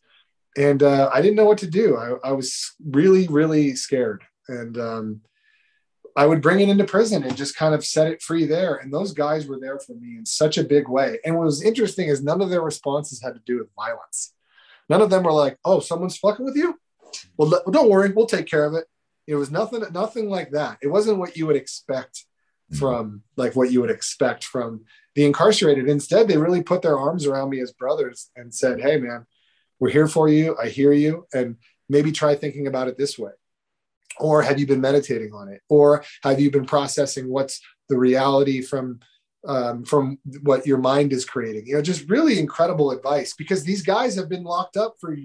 [0.56, 1.96] And uh, I didn't know what to do.
[1.96, 4.24] I, I was really, really scared.
[4.48, 5.20] And um,
[6.16, 8.76] I would bring it into prison and just kind of set it free there.
[8.76, 11.18] And those guys were there for me in such a big way.
[11.24, 14.34] And what was interesting is none of their responses had to do with violence.
[14.91, 16.78] None of them were like, "Oh, someone's fucking with you."
[17.36, 18.84] Well, don't worry, we'll take care of it.
[19.26, 20.78] It was nothing, nothing like that.
[20.82, 22.24] It wasn't what you would expect
[22.70, 22.78] mm-hmm.
[22.78, 24.84] from, like what you would expect from
[25.14, 25.88] the incarcerated.
[25.88, 29.26] Instead, they really put their arms around me as brothers and said, "Hey, man,
[29.78, 30.57] we're here for you.
[30.61, 31.57] I hear you, and
[31.88, 33.30] maybe try thinking about it this way."
[34.18, 38.61] or have you been meditating on it or have you been processing what's the reality
[38.61, 39.01] from
[39.47, 41.66] um, from what your mind is creating.
[41.66, 45.16] You know just really incredible advice because these guys have been locked up for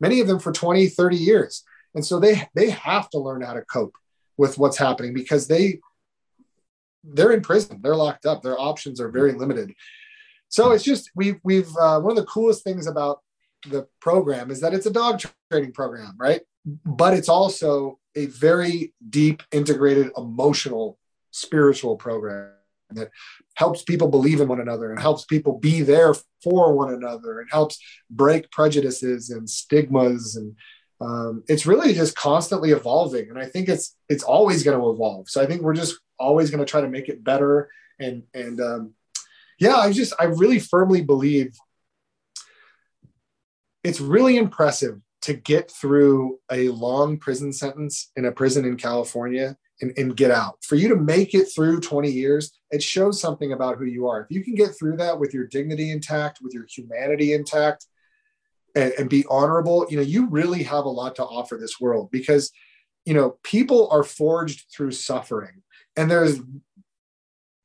[0.00, 1.64] many of them for 20 30 years.
[1.94, 3.94] And so they they have to learn how to cope
[4.36, 5.80] with what's happening because they
[7.04, 7.80] they're in prison.
[7.82, 8.42] They're locked up.
[8.42, 9.74] Their options are very limited.
[10.48, 13.20] So it's just we've we've uh, one of the coolest things about
[13.68, 16.40] the program is that it's a dog training program, right?
[16.64, 20.98] But it's also a very deep, integrated, emotional,
[21.30, 22.52] spiritual program
[22.94, 23.10] that
[23.54, 27.48] helps people believe in one another and helps people be there for one another and
[27.50, 27.78] helps
[28.10, 30.56] break prejudices and stigmas and
[31.00, 33.28] um, it's really just constantly evolving.
[33.28, 35.28] And i think it's it's always going to evolve.
[35.28, 37.70] So i think we're just always going to try to make it better.
[37.98, 38.94] And and um,
[39.62, 41.56] yeah i just i really firmly believe
[43.84, 49.56] it's really impressive to get through a long prison sentence in a prison in california
[49.82, 50.58] and, and get out.
[50.62, 54.22] For you to make it through 20 years it shows something about who you are.
[54.22, 57.86] If you can get through that with your dignity intact with your humanity intact
[58.74, 62.10] and, and be honorable you know you really have a lot to offer this world
[62.10, 62.50] because
[63.04, 65.62] you know people are forged through suffering.
[65.96, 66.40] And there's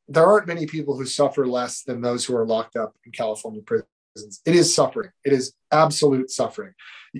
[0.09, 3.61] there aren't many people who suffer less than those who are locked up in california
[3.61, 4.41] prisons.
[4.45, 5.11] It is suffering.
[5.25, 6.73] It is absolute suffering.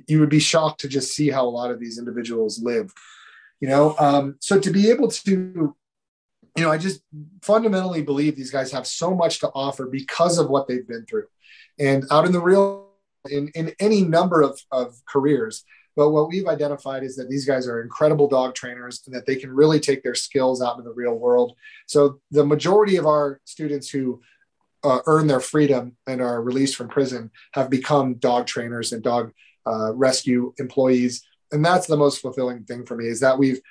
[0.08, 2.94] You would be shocked to just see how a lot of these individuals live
[3.60, 5.76] you know um, so to be able to
[6.56, 7.02] you know i just
[7.42, 11.28] fundamentally believe these guys have so much to offer because of what they've been through.
[11.80, 12.88] And out in the real
[13.30, 15.64] in, in any number of, of careers
[15.98, 19.36] but what we've identified is that these guys are incredible dog trainers and that they
[19.36, 21.56] can really take their skills out into the real world.
[21.88, 24.22] So the majority of our students who
[24.84, 29.32] uh, earn their freedom and are released from prison have become dog trainers and dog
[29.66, 33.62] uh, rescue employees and that's the most fulfilling thing for me is that we've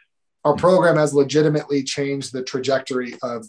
[0.44, 3.48] our program has legitimately changed the trajectory of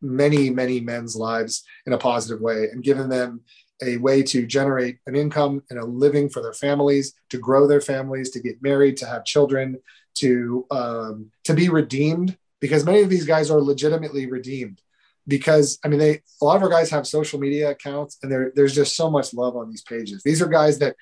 [0.00, 3.40] many many men's lives in a positive way and given them
[3.82, 7.80] a way to generate an income and a living for their families to grow their
[7.80, 9.76] families to get married to have children
[10.14, 14.80] to um, to be redeemed because many of these guys are legitimately redeemed
[15.26, 18.74] because i mean they a lot of our guys have social media accounts and there's
[18.74, 20.22] just so much love on these pages.
[20.22, 20.96] These are guys that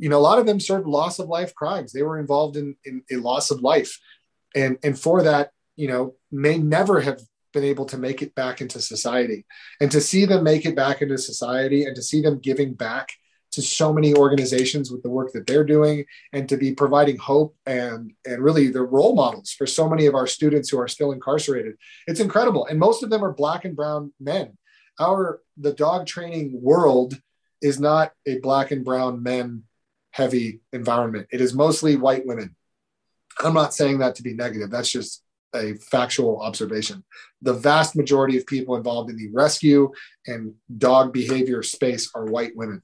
[0.00, 1.92] you know, a lot of them served loss of life crimes.
[1.92, 3.98] They were involved in, in a loss of life.
[4.56, 7.20] And, and for that, you know, may never have
[7.52, 9.44] been able to make it back into society.
[9.80, 13.10] And to see them make it back into society and to see them giving back
[13.52, 17.56] to so many organizations with the work that they're doing and to be providing hope
[17.66, 21.10] and and really the role models for so many of our students who are still
[21.10, 21.74] incarcerated
[22.06, 24.56] it's incredible and most of them are black and brown men
[25.00, 27.20] our the dog training world
[27.60, 29.64] is not a black and brown men
[30.10, 31.28] heavy environment.
[31.30, 32.56] It is mostly white women.
[33.38, 34.70] I'm not saying that to be negative.
[34.70, 35.22] That's just
[35.54, 37.04] a factual observation.
[37.42, 39.90] The vast majority of people involved in the rescue
[40.26, 42.82] and dog behavior space are white women.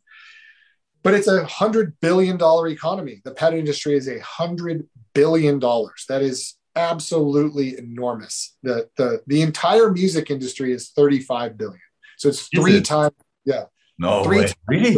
[1.02, 3.20] But it's a hundred billion dollar economy.
[3.24, 6.04] The pet industry is a hundred billion dollars.
[6.08, 8.56] That is absolutely enormous.
[8.62, 11.80] The, the the entire music industry is 35 billion.
[12.18, 13.14] So it's three times,
[13.44, 13.64] yeah,
[13.98, 14.52] no three way.
[14.68, 14.96] Really?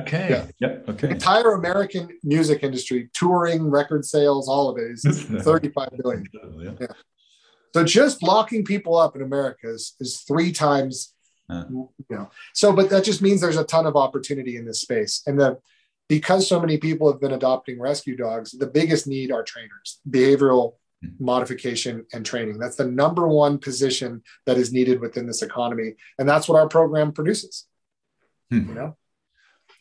[0.00, 0.28] Okay.
[0.30, 0.46] Yeah.
[0.60, 0.88] Yep.
[0.90, 1.06] Okay.
[1.08, 5.04] The entire American music industry, touring, record sales, all of it is
[5.42, 6.26] 35 billion.
[6.58, 6.70] Yeah.
[6.80, 6.86] yeah.
[7.74, 11.14] So just locking people up in America is, is three times,
[11.50, 11.64] uh.
[11.68, 12.30] you know.
[12.52, 15.58] So, but that just means there's a ton of opportunity in this space, and the
[16.06, 20.74] because so many people have been adopting rescue dogs, the biggest need are trainers, behavioral
[21.02, 21.08] hmm.
[21.18, 22.58] modification and training.
[22.58, 26.68] That's the number one position that is needed within this economy, and that's what our
[26.68, 27.66] program produces.
[28.50, 28.68] Hmm.
[28.68, 28.96] You know?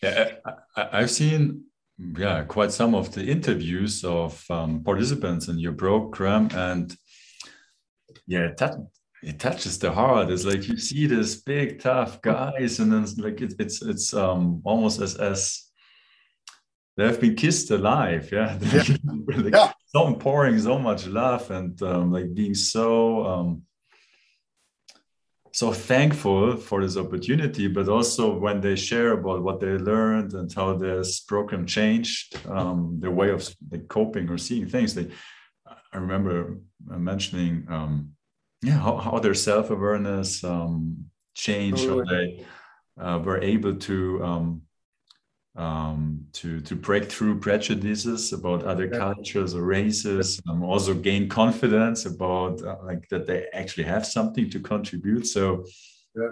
[0.01, 0.31] Yeah,
[0.75, 1.65] I, have seen
[1.97, 6.95] yeah quite some of the interviews of um, participants in your program, and
[8.27, 8.75] yeah, that
[9.21, 10.29] it touches the heart.
[10.29, 14.13] It's like you see this big tough guys, and then it's like it, it's it's
[14.13, 15.63] um almost as as
[16.97, 18.29] they have been kissed alive.
[18.31, 18.83] Yeah, yeah.
[19.27, 19.71] like, yeah.
[19.85, 23.63] so pouring so much love and um, like being so um,
[25.53, 30.51] so thankful for this opportunity, but also when they share about what they learned and
[30.51, 34.95] how this program changed um, their way of like, coping or seeing things.
[34.95, 35.11] They,
[35.67, 38.13] I remember mentioning, um,
[38.63, 42.45] yeah, how, how their self awareness um, changed, oh, how they
[42.99, 44.23] uh, were able to
[45.55, 48.97] um, to to break through prejudices about other yeah.
[48.97, 54.49] cultures or races um, also gain confidence about uh, like that they actually have something
[54.49, 55.27] to contribute.
[55.27, 55.65] So
[56.15, 56.31] yeah.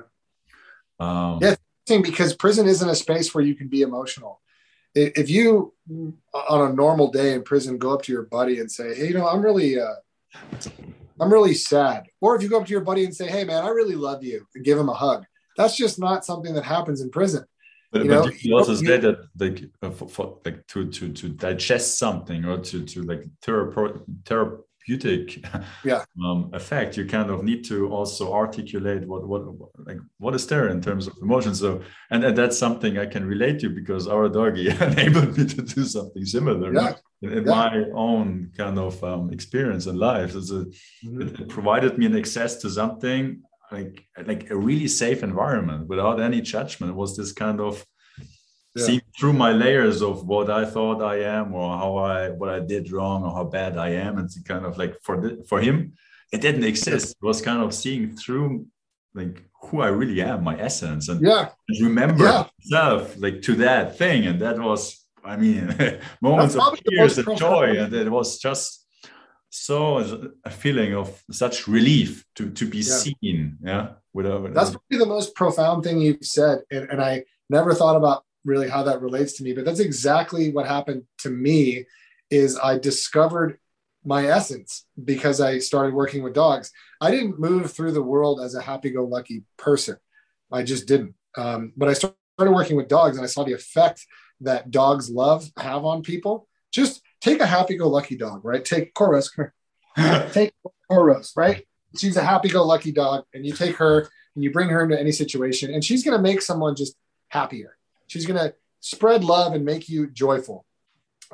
[0.99, 1.55] um, yeah
[1.87, 4.39] because prison isn't a space where you can be emotional.
[4.95, 5.73] If you
[6.33, 9.13] on a normal day in prison go up to your buddy and say hey you
[9.13, 9.95] know i'm really uh,
[11.19, 12.07] i'm really sad.
[12.21, 14.23] Or if you go up to your buddy and say hey man i really love
[14.23, 15.25] you and give him a hug.
[15.57, 17.45] That's just not something that happens in prison
[17.91, 21.29] but, you, but you also say that like uh, for, for, like to to to
[21.29, 25.43] digest something or to to like therape- therapeutic
[25.83, 26.03] yeah.
[26.25, 26.97] um, effect.
[26.97, 29.43] You kind of need to also articulate what what
[29.85, 31.53] like what is there in terms of emotion.
[31.53, 31.81] So
[32.11, 35.83] and, and that's something I can relate to because our doggy enabled me to do
[35.83, 36.73] something similar.
[36.73, 36.93] Yeah.
[37.21, 37.51] In, in Yeah.
[37.51, 40.65] my own kind of um, experience in life, it's a,
[41.05, 41.21] Mhm.
[41.21, 43.41] it, it provided me an access to something
[43.71, 46.95] like like a really safe environment without any judgment.
[46.95, 47.85] Was this kind of
[48.75, 48.85] Yeah.
[48.85, 52.59] seeing through my layers of what I thought I am or how I what I
[52.73, 54.17] did wrong or how bad I am.
[54.17, 55.75] And it's kind of like for the, for him,
[56.31, 57.05] it didn't exist.
[57.21, 58.67] It was kind of seeing through
[59.13, 61.49] like who I really am, my essence, and Yeah.
[61.81, 62.45] remember Yeah.
[62.59, 64.25] myself like to that thing.
[64.29, 64.81] And that was,
[65.23, 65.65] I mean,
[66.21, 67.77] moments of tears and joy.
[67.77, 68.80] And it was just
[69.51, 72.83] so a feeling of such relief to to be Yeah.
[73.03, 73.57] seen.
[73.63, 73.87] Yeah.
[74.13, 76.63] Without That's probably the most profound thing you've said.
[76.71, 80.51] And, and I never thought about really how that relates to me, but that's exactly
[80.51, 81.85] what happened to me
[82.29, 83.57] is I discovered
[84.03, 86.71] my essence because I started working with dogs.
[86.99, 89.97] I didn't move through the world as a happy-go-lucky person.
[90.51, 91.13] I just didn't.
[91.37, 94.05] Um, but I started working with dogs and I saw the effect
[94.41, 96.47] that dogs love have on people.
[96.71, 98.63] Just take a happy-go-lucky dog, right?
[98.65, 99.53] Take here
[100.31, 100.53] take
[100.89, 101.65] Cora Rose, right?
[101.97, 105.73] She's a happy-go-lucky dog, and you take her and you bring her into any situation,
[105.73, 106.95] and she's going to make someone just
[107.29, 107.77] happier.
[108.07, 110.65] She's going to spread love and make you joyful.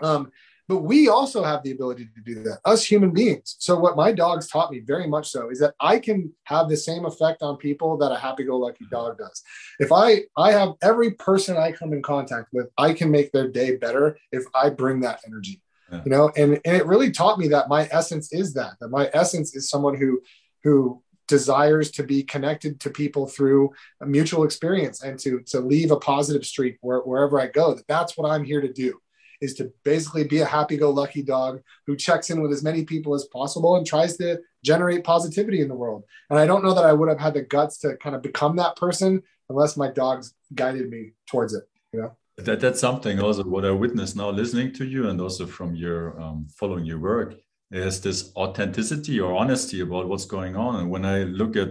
[0.02, 0.32] Um,
[0.68, 3.56] but we also have the ability to do that, us human beings.
[3.60, 6.76] So what my dogs taught me very much so is that I can have the
[6.76, 9.44] same effect on people that a happy-go-lucky dog does.
[9.80, 13.48] If I I have every person I come in contact with, I can make their
[13.48, 15.62] day better if I bring that energy
[15.92, 16.02] Yeah.
[16.06, 19.10] you know and, and it really taught me that my essence is that that my
[19.14, 20.22] essence is someone who
[20.64, 23.72] who desires to be connected to people through
[24.02, 27.88] a mutual experience and to to leave a positive streak where, wherever i go that
[27.88, 29.00] that's what i'm here to do
[29.40, 33.26] is to basically be a happy-go-lucky dog who checks in with as many people as
[33.26, 36.94] possible and tries to generate positivity in the world and i don't know that i
[36.94, 40.90] would have had the guts to kind of become that person unless my dogs guided
[40.90, 41.64] me towards it
[41.94, 45.46] you know that that's something also what I witness now listening to you and also
[45.46, 47.36] from your um, following your work
[47.72, 50.76] is this authenticity or honesty about what's going on.
[50.80, 51.70] And when I look at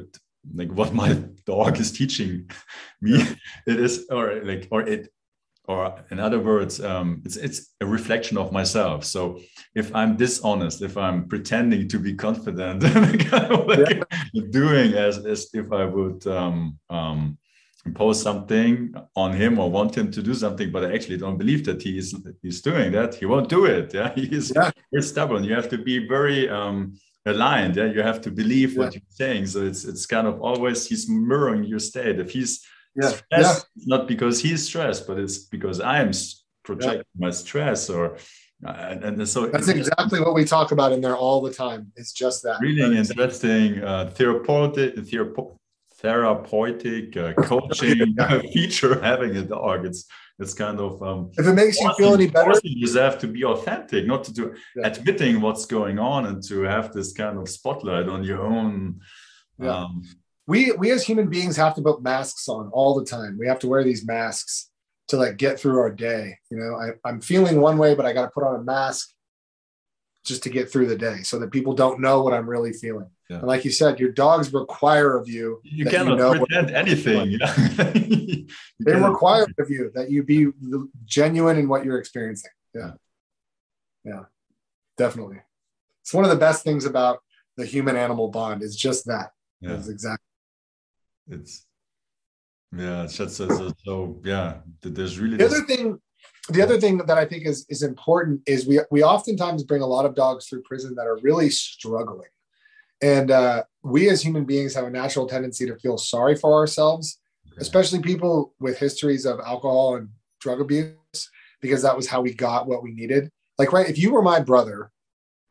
[0.52, 1.12] like what my
[1.46, 2.50] dog is teaching
[3.00, 3.22] me,
[3.66, 5.08] it is or like or it
[5.68, 9.04] or in other words, um, it's it's a reflection of myself.
[9.04, 9.40] So
[9.74, 12.82] if I'm dishonest, if I'm pretending to be confident,
[13.30, 14.02] kind of like
[14.50, 17.38] doing as as if I would um, um,
[17.86, 21.62] impose something on him or want him to do something, but I actually don't believe
[21.68, 22.08] that he's
[22.42, 23.10] he's doing that.
[23.20, 23.86] He won't do it.
[23.94, 24.70] Yeah, he's Yeah.
[24.92, 25.44] very stubborn.
[25.48, 26.76] You have to be very um,
[27.32, 27.74] aligned.
[27.76, 29.46] Yeah, you have to believe what you're saying.
[29.52, 32.16] So it's it's kind of always he's mirroring your state.
[32.24, 32.52] If he's
[33.02, 36.10] yeah stressed, it's not because he's stressed, but it's because I'm
[36.68, 38.04] projecting my stress or
[38.66, 41.52] uh, and, and so That's it's exactly what we talk about in there all the
[41.52, 41.92] time.
[42.00, 42.56] It's just that.
[42.60, 45.56] really interesting uh, therapeutic therapo-
[46.06, 48.16] therapeutic uh, coaching
[48.52, 49.84] feature having a dog.
[49.84, 50.02] It's
[50.38, 53.42] it's kind of um, If it makes you feel any better, forcing yourself to be
[53.44, 54.44] authentic, not to do
[54.76, 54.88] Yeah.
[54.90, 59.00] admitting what's going on and to have this kind of spotlight on your own.
[59.58, 59.74] Yeah.
[59.74, 60.02] Um,
[60.46, 63.32] we we as human beings have to put masks on all the time.
[63.40, 64.70] We have to wear these masks
[65.08, 66.24] to like get through our day.
[66.50, 69.04] You know, I, I'm feeling one way, but I got to put on a mask
[70.28, 73.10] just to get through the day so that people don't know what I'm really feeling.
[73.28, 73.38] Yeah.
[73.38, 77.38] And like you said, your dogs require of you you cannot know pretend anything.
[78.78, 80.48] You they cannot- require of you that you be
[81.04, 82.50] genuine in what you're experiencing.
[82.74, 82.92] Yeah.
[84.04, 84.24] Yeah.
[84.96, 85.38] Definitely.
[86.02, 87.18] It's one of the best things about
[87.56, 89.30] the human animal bond is just that.
[89.60, 89.72] Yeah.
[89.74, 90.24] Exactly
[91.30, 91.66] It's
[92.76, 94.58] yeah, it's just so, so, so yeah.
[94.82, 95.98] There's really the this, other thing
[96.50, 99.86] the other thing that i think is is important is we we oftentimes bring a
[99.86, 102.28] lot of dogs through prison that are really struggling
[103.02, 107.18] and uh, we as human beings have a natural tendency to feel sorry for ourselves
[107.58, 110.08] especially people with histories of alcohol and
[110.40, 110.94] drug abuse
[111.62, 114.40] because that was how we got what we needed like right if you were my
[114.40, 114.90] brother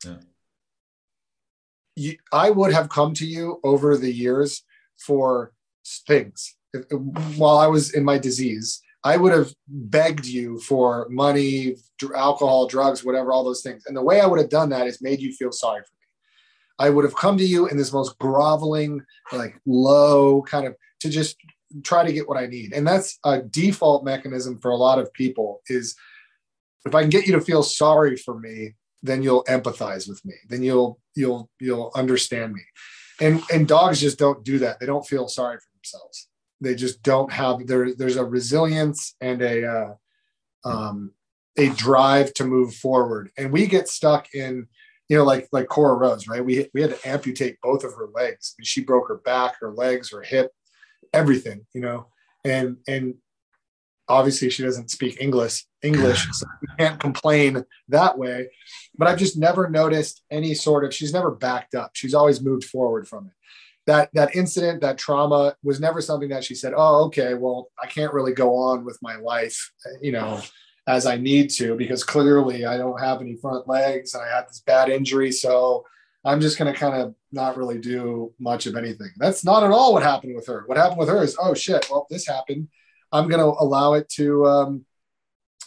[0.04, 0.18] Yeah.
[1.96, 4.64] you, i would have come to you over the years
[5.00, 5.52] for
[6.08, 6.86] things If-
[7.38, 11.76] while i was in my disease I would have begged you for money,
[12.16, 13.84] alcohol, drugs, whatever, all those things.
[13.86, 15.95] And the way I would have done that is made you feel sorry for.
[16.80, 19.02] I would have come to you in this most groveling,
[19.32, 21.38] like low kind of to just
[21.84, 22.74] try to get what I need.
[22.74, 25.96] And that's a default mechanism for a lot of people is
[26.86, 30.36] if I can get you to feel sorry for me, then you'll empathize with me.
[30.50, 32.62] Then you'll you'll you'll understand me.
[33.20, 34.80] And and dogs just don't do that.
[34.80, 36.28] They don't feel sorry for themselves
[36.62, 39.94] they just don't have there there's a resilience and a uh,
[40.64, 41.12] um,
[41.58, 44.68] a drive to move forward and we get stuck in
[45.10, 46.44] you know, like like Cora Rose, right?
[46.44, 48.56] We we had to amputate both of her legs.
[48.58, 50.52] I mean, she broke her back, her legs, her hip,
[51.14, 52.08] everything, you know.
[52.44, 53.16] And and
[54.08, 58.50] obviously she doesn't speak English, English, so we can't complain that way.
[58.98, 61.92] But I've just never noticed any sort of she's never backed up.
[61.94, 63.34] She's always moved forward from it.
[63.88, 67.86] That that incident, that trauma was never something that she said, "Oh, okay, well, I
[67.86, 70.42] can't really go on with my life, you know,
[70.88, 74.48] as I need to because clearly I don't have any front legs and I had
[74.48, 75.86] this bad injury, so
[76.24, 79.72] I'm just going to kind of not really do much of anything." That's not at
[79.72, 80.64] all what happened with her.
[80.68, 82.70] What happened with her is, "Oh shit, well, this happened.
[83.12, 84.86] I'm going to allow it to um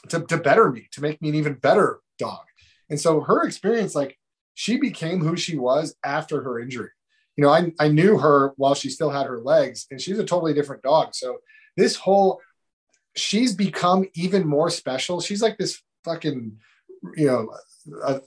[0.09, 2.45] to to better me, to make me an even better dog."
[2.91, 4.19] And so her experience, like
[4.55, 6.91] she became who she was after her injury.
[7.37, 10.25] You know, I, I knew her while she still had her legs, and she's a
[10.25, 11.15] totally different dog.
[11.15, 11.39] So
[11.77, 12.41] this whole,
[13.17, 15.21] she's become even more special.
[15.21, 16.57] She's like this fucking,
[17.17, 17.55] you know,
[18.05, 18.21] a,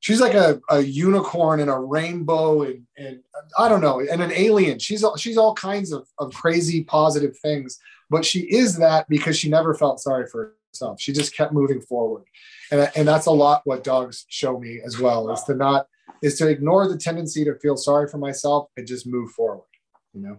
[0.00, 3.20] she's like a, a unicorn and a rainbow and, and
[3.58, 4.78] I don't know, and an alien.
[4.78, 7.78] She's she's all kinds of, of crazy positive things,
[8.10, 11.00] but she is that because she never felt sorry for herself.
[11.00, 12.24] She just kept moving forward
[12.70, 15.86] and, and that's a lot what dogs show me as well is to not
[16.22, 19.66] is to ignore the tendency to feel sorry for myself and just move forward
[20.12, 20.38] you know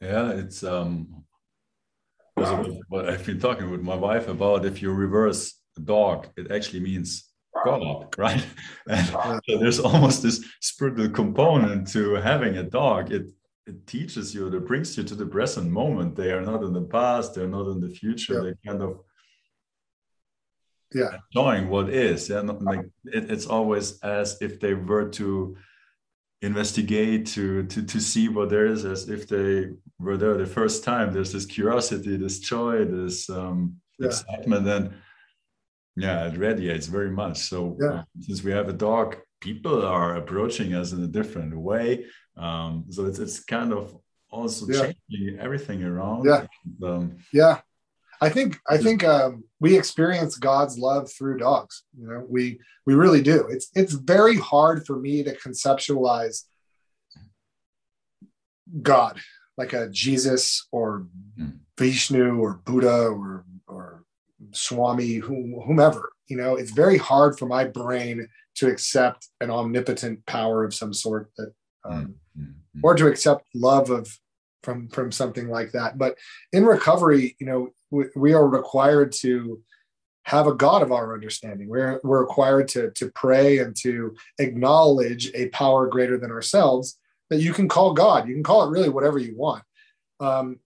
[0.00, 1.24] yeah it's um
[2.88, 6.80] what i've been talking with my wife about if you reverse a dog it actually
[6.80, 7.30] means
[7.64, 8.44] god right?
[8.88, 9.06] And
[9.46, 13.12] so there's almost this spiritual component to having a dog.
[13.12, 13.30] It
[13.66, 16.16] it teaches you it brings you to the present moment.
[16.16, 18.34] They are not in the past they're not in the future.
[18.34, 18.40] Yeah.
[18.40, 19.00] they kind of
[20.92, 21.18] yeah.
[21.34, 22.28] knowing what is.
[22.28, 25.56] Yeah not like it, it's always as if they were to
[26.42, 29.68] investigate to to to see what there is as if they
[29.98, 34.06] were there the first time there's this curiosity this joy this um yeah.
[34.06, 34.94] excitement and
[35.96, 37.88] yeah it radiates very much so yeah.
[37.88, 42.06] uh, since we have a dog people are approaching us in a different way
[42.38, 43.94] um so it's it's kind of
[44.30, 44.92] also yeah.
[45.10, 46.46] changing everything around yeah
[46.88, 47.60] um, yeah
[48.20, 51.84] I think I think um, we experience God's love through dogs.
[51.98, 53.46] You know, we we really do.
[53.48, 56.44] It's it's very hard for me to conceptualize
[58.82, 59.20] God
[59.56, 61.06] like a Jesus or
[61.36, 61.50] hmm.
[61.78, 64.04] Vishnu or Buddha or or
[64.52, 66.12] Swami, whomever.
[66.28, 70.92] You know, it's very hard for my brain to accept an omnipotent power of some
[70.92, 71.52] sort that,
[71.84, 72.80] um, mm-hmm.
[72.82, 74.18] or to accept love of
[74.62, 75.98] from from something like that.
[75.98, 76.16] But
[76.52, 79.60] in recovery, you know, we, we are required to
[80.24, 81.68] have a God of our understanding.
[81.68, 86.98] We're, we're required to, to pray and to acknowledge a power greater than ourselves
[87.30, 88.28] that you can call God.
[88.28, 89.64] You can call it really whatever you want.
[90.20, 90.58] Um,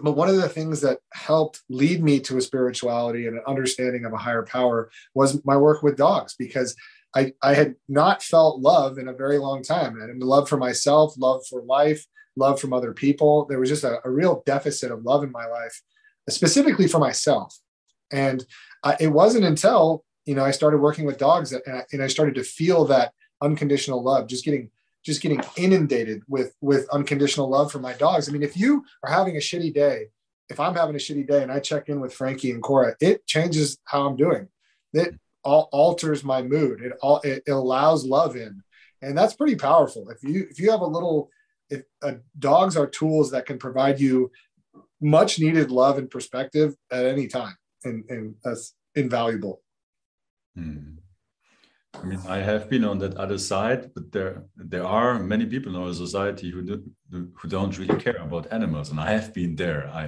[0.00, 4.04] but one of the things that helped lead me to a spirituality and an understanding
[4.04, 6.76] of a higher power was my work with dogs because
[7.16, 10.00] I, I had not felt love in a very long time.
[10.00, 12.06] And love for myself, love for life,
[12.36, 13.46] love from other people.
[13.46, 15.82] There was just a, a real deficit of love in my life
[16.28, 17.58] specifically for myself.
[18.12, 18.44] And
[18.84, 22.02] uh, it wasn't until you know I started working with dogs that, and, I, and
[22.02, 24.70] I started to feel that unconditional love, just getting
[25.04, 28.28] just getting inundated with with unconditional love for my dogs.
[28.28, 30.06] I mean, if you are having a shitty day,
[30.48, 33.26] if I'm having a shitty day and I check in with Frankie and Cora, it
[33.26, 34.48] changes how I'm doing.
[34.92, 35.14] It
[35.44, 36.80] all alters my mood.
[36.82, 38.62] It all it, it allows love in,
[39.02, 40.08] and that's pretty powerful.
[40.10, 41.30] If you if you have a little
[41.70, 44.30] if uh, dogs are tools that can provide you
[45.00, 49.62] much needed love and perspective at any time and, and that's invaluable.
[50.56, 50.96] Hmm.
[52.02, 55.70] i mean i have been on that other side but there there are many people
[55.74, 56.76] in our society who do,
[57.38, 59.82] who don't really care about animals and i have been there.
[60.02, 60.04] I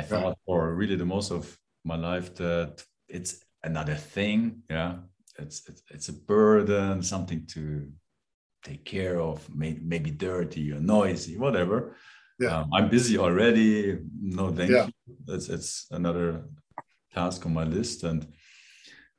[0.00, 1.42] i thought for really the most of
[1.84, 4.38] my life that it's another thing
[4.70, 4.92] yeah?
[5.38, 7.62] It's it's, it's a burden something to
[8.62, 11.96] take care of maybe, maybe dirty or noisy whatever
[12.38, 12.58] yeah.
[12.58, 13.98] Um, I'm busy already.
[14.20, 14.86] No, thank yeah.
[15.06, 15.16] you.
[15.28, 16.44] It's it's another
[17.12, 18.26] task on my list, and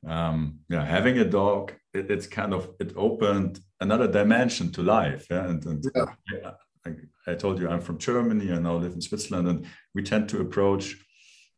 [0.08, 5.28] um, yeah, having a dog, it, it's kind of it opened another dimension to life.
[5.30, 5.86] Yeah, and, and
[6.32, 6.52] yeah.
[6.86, 8.52] I, I told you I'm from Germany.
[8.52, 10.96] I now live in Switzerland, and we tend to approach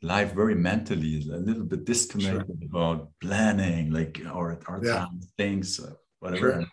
[0.01, 2.69] life very mentally, a little bit disconnected sure.
[2.69, 5.05] about planning, like our our yeah.
[5.37, 6.53] things, uh, whatever.
[6.53, 6.65] Sure.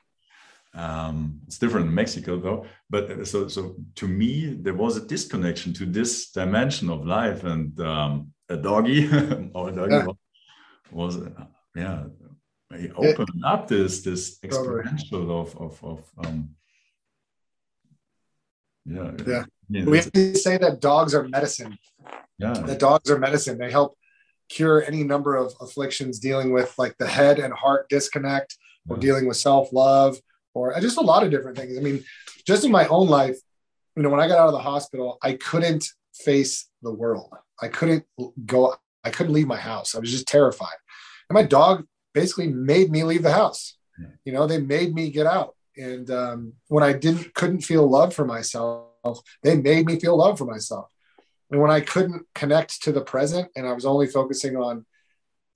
[0.74, 2.66] Um, it's different in Mexico though.
[2.90, 7.44] But uh, so, so to me, there was a disconnection to this dimension of life,
[7.44, 9.08] and um, a doggy
[9.54, 10.06] or a doggy yeah.
[10.90, 11.30] was, uh,
[11.76, 12.04] yeah,
[12.76, 13.52] he opened yeah.
[13.52, 16.50] up this this experiential of of of um,
[18.84, 19.12] yeah
[19.68, 19.84] yeah.
[19.84, 21.78] we have to say that dogs are medicine.
[22.38, 23.58] Yeah, that dogs are medicine.
[23.58, 23.96] They help
[24.48, 28.58] cure any number of afflictions dealing with like the head and heart disconnect
[28.88, 30.18] or dealing with self-love
[30.54, 31.76] or just a lot of different things.
[31.76, 32.04] I mean,
[32.46, 33.36] just in my own life,
[33.96, 37.32] you know, when I got out of the hospital, I couldn't face the world.
[37.60, 38.04] I couldn't
[38.46, 39.94] go, I couldn't leave my house.
[39.94, 40.76] I was just terrified.
[41.28, 43.76] And my dog basically made me leave the house.
[44.24, 45.54] You know, they made me get out.
[45.76, 50.38] And um, when I didn't couldn't feel love for myself, they made me feel love
[50.38, 50.88] for myself.
[51.50, 54.86] And when I couldn't connect to the present and I was only focusing on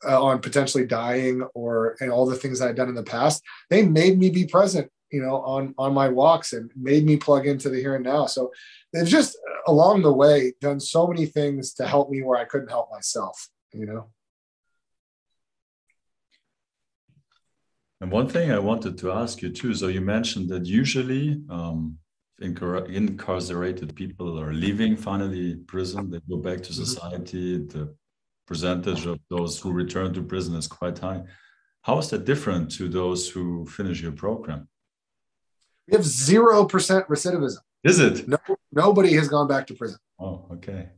[0.07, 3.83] uh, on potentially dying or and all the things I'd done in the past, they
[3.87, 7.69] made me be present, you know, on on my walks and made me plug into
[7.69, 8.27] the here and now.
[8.27, 8.53] So
[8.93, 9.37] they've just
[9.67, 13.49] along the way done so many things to help me where I couldn't help myself,
[13.73, 14.11] you know.
[18.01, 19.75] And one thing I wanted to ask you too.
[19.75, 21.99] So you mentioned that usually um,
[22.41, 26.11] incarcerated people are leaving finally prison.
[26.11, 26.85] They go back to mm-hmm.
[26.85, 27.59] society.
[27.59, 27.95] The
[28.49, 31.23] percentage of those who return to prison is quite high.
[31.83, 34.69] How is that different to those who finish your program?
[35.87, 37.59] We have zero percent recidivism.
[37.85, 38.27] Is it?
[38.27, 38.39] No,
[38.73, 39.99] nobody has gone back to prison.
[40.19, 40.89] Oh, okay.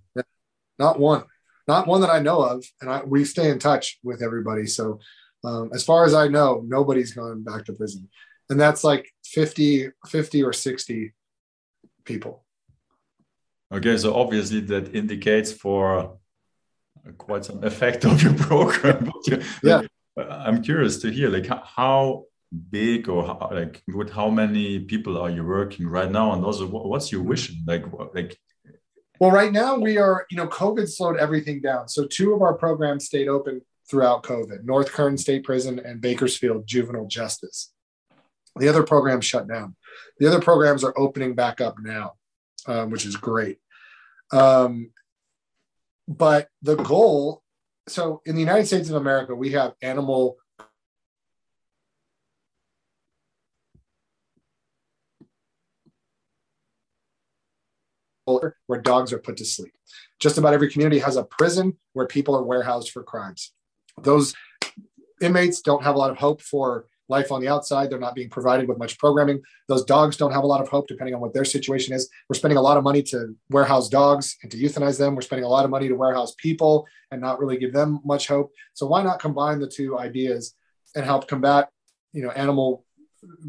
[0.78, 1.24] Not one,
[1.68, 4.66] not one that I know of, and I, we stay in touch with everybody.
[4.66, 4.98] So,
[5.44, 8.08] um, as far as I know, nobody's gone back to prison,
[8.48, 11.12] and that's like 50, 50 or sixty
[12.04, 12.44] people.
[13.72, 16.18] Okay, so obviously that indicates for
[17.18, 19.10] quite some effect of your program.
[19.62, 19.82] yeah,
[20.16, 22.24] I'm curious to hear like how
[22.70, 26.66] big or how, like with how many people are you working right now, and also
[26.66, 27.84] what's your vision like
[28.14, 28.38] like.
[29.18, 31.88] Well, right now we are, you know, COVID slowed everything down.
[31.88, 36.66] So two of our programs stayed open throughout COVID: North Kern State Prison and Bakersfield
[36.66, 37.72] Juvenile Justice.
[38.56, 39.76] The other programs shut down.
[40.18, 42.14] The other programs are opening back up now,
[42.66, 43.58] um, which is great.
[44.32, 44.90] Um,
[46.10, 47.42] but the goal
[47.88, 50.36] so in the United States of America, we have animal
[58.68, 59.72] where dogs are put to sleep.
[60.20, 63.52] Just about every community has a prison where people are warehoused for crimes.
[64.00, 64.34] Those
[65.20, 67.90] inmates don't have a lot of hope for life on the outside.
[67.90, 69.42] They're not being provided with much programming.
[69.68, 72.08] Those dogs don't have a lot of hope, depending on what their situation is.
[72.28, 75.14] We're spending a lot of money to warehouse dogs and to euthanize them.
[75.14, 78.28] We're spending a lot of money to warehouse people and not really give them much
[78.28, 78.52] hope.
[78.74, 80.54] So why not combine the two ideas
[80.94, 81.68] and help combat,
[82.12, 82.84] you know, animal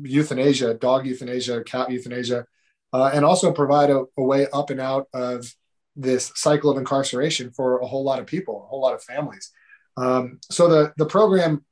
[0.02, 2.46] euthanasia, dog euthanasia, cat euthanasia,
[2.94, 5.54] uh, and also provide a, a way up and out of
[5.96, 9.52] this cycle of incarceration for a whole lot of people, a whole lot of families.
[9.98, 11.66] Um, so the the program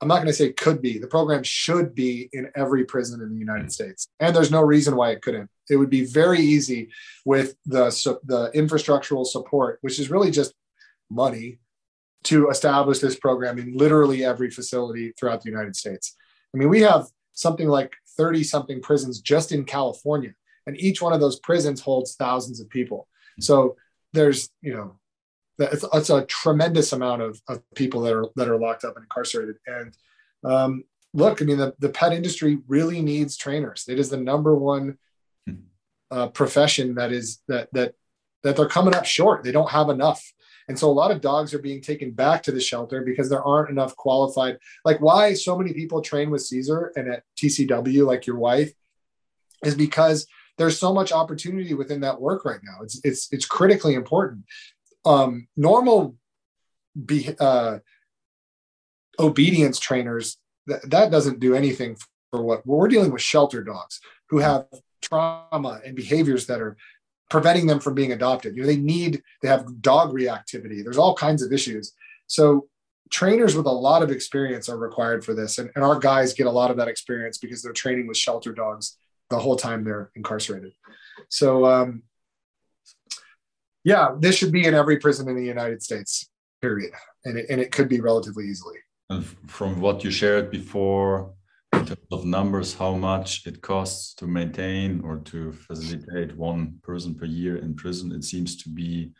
[0.00, 0.98] I'm not going to say could be.
[0.98, 3.72] The program should be in every prison in the United mm.
[3.72, 5.50] States, and there's no reason why it couldn't.
[5.68, 6.90] It would be very easy
[7.24, 7.90] with the
[8.24, 10.54] the infrastructural support, which is really just
[11.10, 11.58] money,
[12.24, 16.16] to establish this program in literally every facility throughout the United States.
[16.54, 20.34] I mean, we have something like 30 something prisons just in California,
[20.66, 23.08] and each one of those prisons holds thousands of people.
[23.38, 23.44] Mm.
[23.44, 23.76] So
[24.12, 24.99] there's you know
[25.60, 29.04] it's, it's a tremendous amount of, of people that are that are locked up and
[29.04, 29.56] incarcerated.
[29.66, 29.96] And
[30.44, 33.84] um, look, I mean, the, the pet industry really needs trainers.
[33.88, 34.98] It is the number one
[35.46, 35.54] hmm.
[36.10, 37.94] uh, profession that is that that
[38.42, 39.44] that they're coming up short.
[39.44, 40.22] They don't have enough.
[40.68, 43.42] And so a lot of dogs are being taken back to the shelter because there
[43.42, 44.56] aren't enough qualified.
[44.84, 48.72] Like why so many people train with Cesar and at TCW, like your wife,
[49.64, 50.26] is because
[50.58, 52.82] there's so much opportunity within that work right now.
[52.82, 54.44] It's it's it's critically important
[55.04, 56.16] um, normal
[57.04, 57.78] be, uh,
[59.18, 61.96] obedience trainers that, that doesn't do anything
[62.30, 64.66] for what we're dealing with shelter dogs who have
[65.02, 66.76] trauma and behaviors that are
[67.28, 68.54] preventing them from being adopted.
[68.54, 70.82] You know they need they have dog reactivity.
[70.82, 71.92] There's all kinds of issues.
[72.26, 72.68] So
[73.10, 76.46] trainers with a lot of experience are required for this and, and our guys get
[76.46, 78.98] a lot of that experience because they're training with shelter dogs
[79.30, 80.72] the whole time they're incarcerated.
[81.28, 82.02] So um,
[83.84, 86.28] yeah, this should be in every prison in the United States,
[86.60, 86.92] period.
[87.24, 88.78] And it, and it could be relatively easily.
[89.08, 91.34] And from what you shared before,
[91.72, 97.14] in terms of numbers, how much it costs to maintain or to facilitate one person
[97.14, 99.12] per year in prison, it seems to be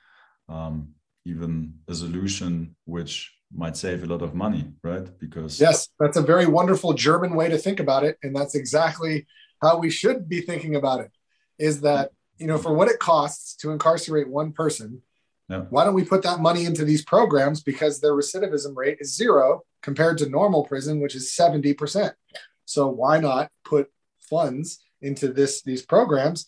[0.48, 0.88] um,
[1.24, 5.08] even a solution which might save a lot of money, right?
[5.18, 9.26] Because yes, that's a very wonderful German way to think about it, and that's exactly
[9.60, 11.10] how we should be thinking about it.
[11.58, 12.10] Is that
[12.40, 15.02] you know, for what it costs to incarcerate one person,
[15.70, 19.62] why don't we put that money into these programs because their recidivism rate is zero
[19.82, 22.12] compared to normal prison, which is 70%.
[22.66, 26.46] So why not put funds into this these programs?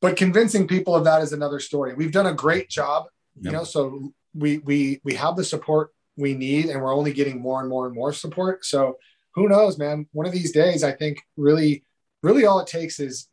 [0.00, 1.94] But convincing people of that is another story.
[1.94, 3.06] We've done a great job,
[3.40, 7.40] you know, so we we we have the support we need, and we're only getting
[7.40, 8.64] more and more and more support.
[8.64, 8.98] So
[9.34, 10.06] who knows, man?
[10.12, 11.84] One of these days, I think really,
[12.22, 13.28] really all it takes is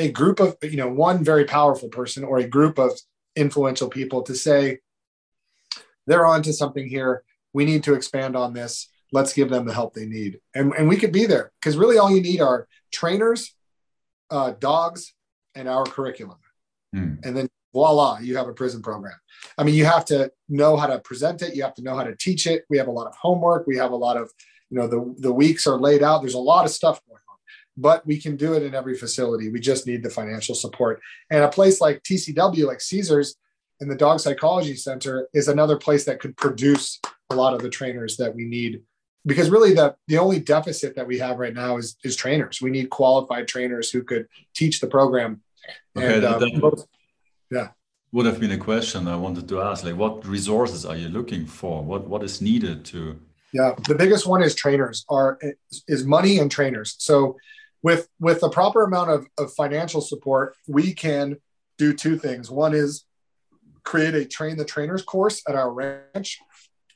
[0.00, 2.98] a group of you know one very powerful person or a group of
[3.36, 4.78] influential people to say
[6.06, 7.22] they're onto something here.
[7.52, 8.88] We need to expand on this.
[9.12, 11.98] Let's give them the help they need, and and we could be there because really
[11.98, 13.54] all you need are trainers,
[14.30, 15.14] uh, dogs,
[15.54, 16.38] and our curriculum,
[16.94, 17.24] mm.
[17.24, 19.18] and then voila, you have a prison program.
[19.56, 21.54] I mean, you have to know how to present it.
[21.54, 22.64] You have to know how to teach it.
[22.68, 23.66] We have a lot of homework.
[23.66, 24.30] We have a lot of,
[24.70, 26.20] you know, the, the weeks are laid out.
[26.20, 27.29] There's a lot of stuff going on,
[27.76, 29.48] but we can do it in every facility.
[29.48, 31.00] We just need the financial support.
[31.30, 33.36] And a place like TCW, like Cesar's
[33.80, 37.00] and the Dog Psychology Center is another place that could produce
[37.30, 38.82] a lot of the trainers that we need.
[39.26, 42.60] Because really the, the only deficit that we have right now is, is trainers.
[42.60, 45.42] We need qualified trainers who could teach the program.
[45.96, 46.74] Okay, and, um,
[47.50, 47.68] yeah
[48.12, 49.84] would have been a question I wanted to ask.
[49.84, 51.82] Like, what resources are you looking for?
[51.82, 53.18] What what is needed to?
[53.52, 55.04] Yeah, the biggest one is trainers.
[55.08, 55.38] Are
[55.88, 56.96] is money and trainers.
[56.98, 57.36] So,
[57.82, 61.36] with with the proper amount of, of financial support, we can
[61.78, 62.50] do two things.
[62.50, 63.04] One is
[63.84, 66.38] create a train the trainers course at our ranch,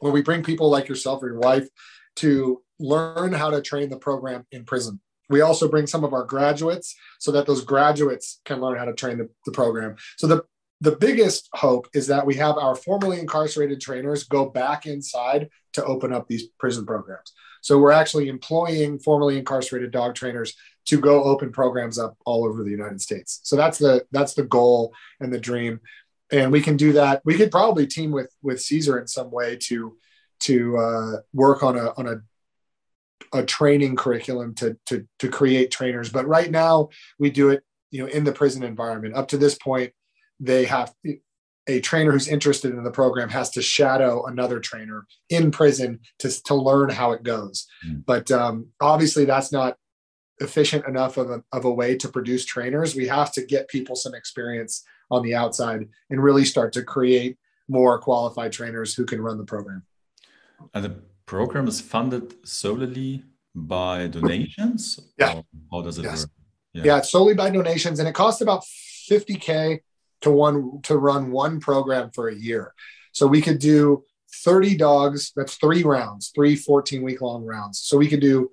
[0.01, 1.69] where we bring people like yourself or your wife
[2.17, 5.01] to learn how to train the program in prison.
[5.31, 8.93] We also bring some of our graduates so that those graduates can learn how to
[8.93, 9.97] train the, the program.
[10.17, 10.45] So the
[10.81, 15.85] the biggest hope is that we have our formerly incarcerated trainers go back inside to
[15.85, 17.33] open up these prison programs.
[17.63, 20.55] So we're actually employing formerly incarcerated dog trainers
[20.87, 23.41] to go open programs up all over the United States.
[23.43, 25.81] So that's the that's the goal and the dream.
[26.31, 27.23] And we can do that.
[27.25, 29.97] We could probably team with with Cesar in some way to
[30.41, 32.21] to uh, work on a on a
[33.33, 36.11] a training curriculum to to to create trainers.
[36.11, 39.15] But right now we do it, you know, in the prison environment.
[39.15, 39.93] Up to this point,
[40.41, 40.95] they have
[41.67, 46.43] a trainer who's interested in the program has to shadow another trainer in prison to,
[46.45, 47.67] to learn how it goes.
[47.87, 48.05] Mm.
[48.05, 49.77] But um, obviously, that's not
[50.41, 52.95] efficient enough of a, of a way to produce trainers.
[52.95, 57.39] We have to get people some experience on the outside and really start to create
[57.69, 59.85] more qualified trainers who can run the program.
[60.75, 63.25] And the program is funded solely
[63.55, 65.01] by donations?
[65.19, 65.43] Yeah.
[65.71, 66.23] How does it yes.
[66.23, 66.31] work?
[66.73, 66.83] Yeah.
[66.85, 68.01] yeah, solely by donations.
[68.01, 68.65] And it costs about
[69.11, 69.81] 50K
[70.23, 72.75] to one to run one program for a year.
[73.13, 74.05] So we could do
[74.43, 77.81] 30 dogs, that's three rounds, three 14 week long rounds.
[77.81, 78.51] So we could do,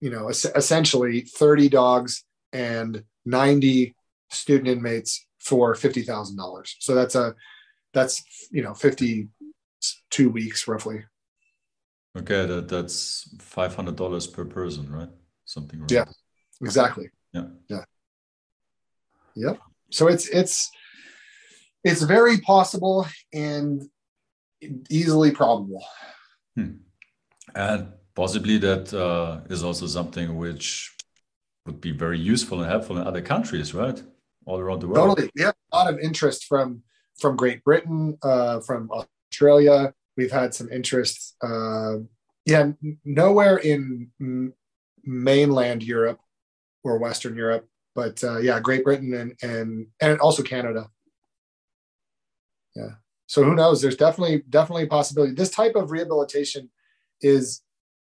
[0.00, 3.94] you know, essentially 30 dogs and 90
[4.30, 6.74] student inmates for $50,000.
[6.78, 7.34] So that's a,
[7.92, 11.04] that's, you know, 52 weeks roughly.
[12.16, 12.46] Okay.
[12.46, 15.10] That that's $500 per person, right?
[15.44, 15.80] Something.
[15.80, 15.90] Right.
[15.90, 16.04] Yeah,
[16.60, 17.10] exactly.
[17.32, 17.46] Yeah.
[17.68, 17.84] Yeah.
[19.34, 20.70] Yep so it's it's
[21.84, 23.88] it's very possible and
[24.90, 25.84] easily probable.
[26.56, 26.78] Hmm.
[27.54, 30.96] And possibly that uh, is also something which
[31.66, 34.02] would be very useful and helpful in other countries, right?
[34.46, 35.16] All around the world.
[35.16, 35.30] Totally.
[35.36, 35.52] Yeah.
[35.72, 36.82] A lot of interest from
[37.20, 39.94] from Great Britain, uh, from Australia.
[40.16, 41.36] We've had some interest.
[41.42, 41.98] Uh,
[42.44, 42.72] yeah,
[43.04, 44.10] nowhere in
[45.04, 46.20] mainland Europe
[46.84, 50.88] or Western Europe but uh, yeah, Great Britain and and and also Canada.
[52.76, 52.90] Yeah.
[53.26, 53.80] So who knows?
[53.80, 55.34] There's definitely definitely a possibility.
[55.34, 56.70] This type of rehabilitation
[57.22, 57.62] is,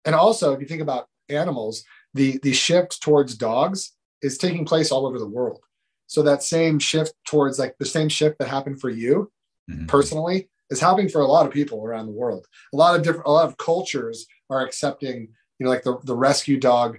[0.05, 1.83] and also if you think about animals,
[2.13, 5.61] the the shift towards dogs is taking place all over the world.
[6.07, 9.31] So that same shift towards like the same shift that happened for you
[9.69, 9.85] mm-hmm.
[9.85, 12.47] personally is happening for a lot of people around the world.
[12.73, 16.15] A lot of different, a lot of cultures are accepting, you know, like the, the
[16.15, 16.97] rescue dog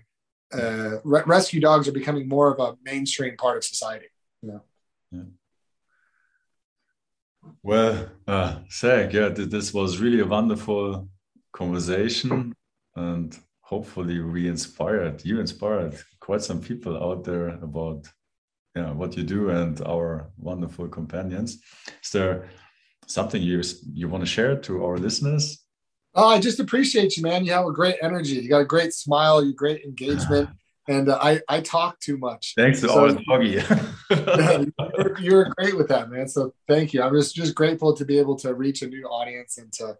[0.52, 4.06] uh, re- rescue dogs are becoming more of a mainstream part of society.
[4.42, 4.62] You know?
[5.12, 5.22] yeah.
[7.62, 11.08] Well, uh, Zach, yeah, th- this was really a wonderful
[11.52, 12.54] conversation,
[12.96, 18.06] and hopefully we inspired you inspired quite some people out there about
[18.74, 21.58] yeah what you do and our wonderful companions.
[22.04, 22.48] Is there
[23.06, 23.62] something you
[23.92, 25.64] you want to share to our listeners?
[26.14, 27.44] Oh, I just appreciate you, man.
[27.44, 28.34] You have a great energy.
[28.34, 29.44] You got a great smile.
[29.44, 30.50] You great engagement.
[30.88, 32.54] And uh, I, I talk too much.
[32.56, 33.62] Thanks to so, all doggy.
[34.10, 34.64] yeah,
[34.98, 36.26] you're, you're, great with that, man.
[36.26, 37.00] So thank you.
[37.00, 39.96] I'm just, just grateful to be able to reach a new audience and to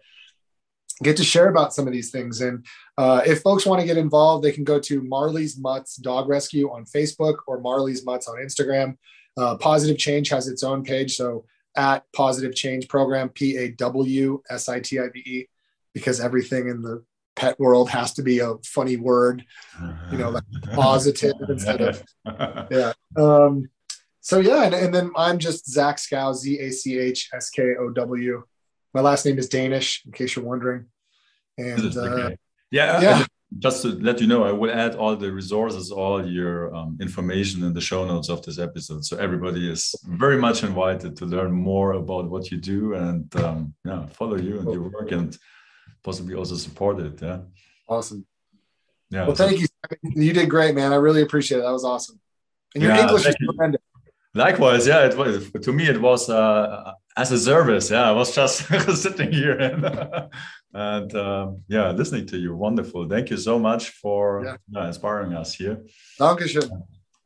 [1.03, 2.41] get to share about some of these things.
[2.41, 2.65] And
[2.99, 6.71] uh, if folks want to get involved, they can go to Marley's Mutts Dog Rescue
[6.71, 8.97] on Facebook or Marley's Mutts on Instagram.
[9.39, 11.17] Uh, Pawsitive Change has its own page.
[11.17, 11.45] So
[11.77, 15.49] at Pawsitive Change Program, P A W S I T I V E
[15.95, 17.03] because everything in the
[17.37, 19.45] pet world has to be a funny word,
[20.11, 20.45] you know, like
[20.75, 22.03] positive instead of
[22.71, 22.93] yeah.
[23.17, 23.71] Um,
[24.21, 27.75] so yeah, and, and then I'm just Zach Skow, Z A C H S K
[27.79, 28.45] O W.
[28.93, 30.87] My last name is Danish, in case you're wondering.
[31.59, 32.31] And uh,
[32.71, 33.25] yeah, yeah.
[33.59, 37.63] just to let you know, I will add all the resources, all your um, information
[37.65, 39.05] in the show notes of this episode.
[39.05, 43.75] So everybody is very much invited to learn more about what you do and um,
[43.85, 45.37] yeah, follow you and your work and
[46.03, 47.21] possibly also support it.
[47.21, 47.41] Yeah.
[47.89, 48.25] Awesome.
[49.11, 49.27] Yeah.
[49.27, 49.67] Well, thank you.
[50.03, 50.93] You did great, man.
[50.93, 51.63] I really appreciate it.
[51.63, 52.21] That was awesome.
[52.75, 53.80] And your Yeah, English is tremendous.
[54.35, 55.07] Likewise, yeah.
[55.07, 55.89] It was to me.
[55.89, 57.91] It was uh, as a service.
[57.91, 58.63] Yeah, I was just
[59.03, 59.85] sitting here and,
[60.75, 62.55] and um, yeah, listening to you.
[62.55, 63.09] Wonderful.
[63.09, 64.57] Thank you so much for Yeah.
[64.69, 65.79] yeah, inspiring us here.
[66.19, 66.71] Dankeschön.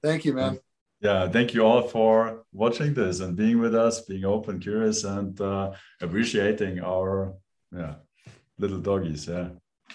[0.02, 0.58] Thank you, man.
[1.00, 5.38] Yeah, thank you all for watching this and being with us, being open, curious, and
[5.40, 7.34] uh, appreciating our
[7.70, 7.96] yeah
[8.58, 9.28] little doggies.
[9.28, 9.48] Yeah.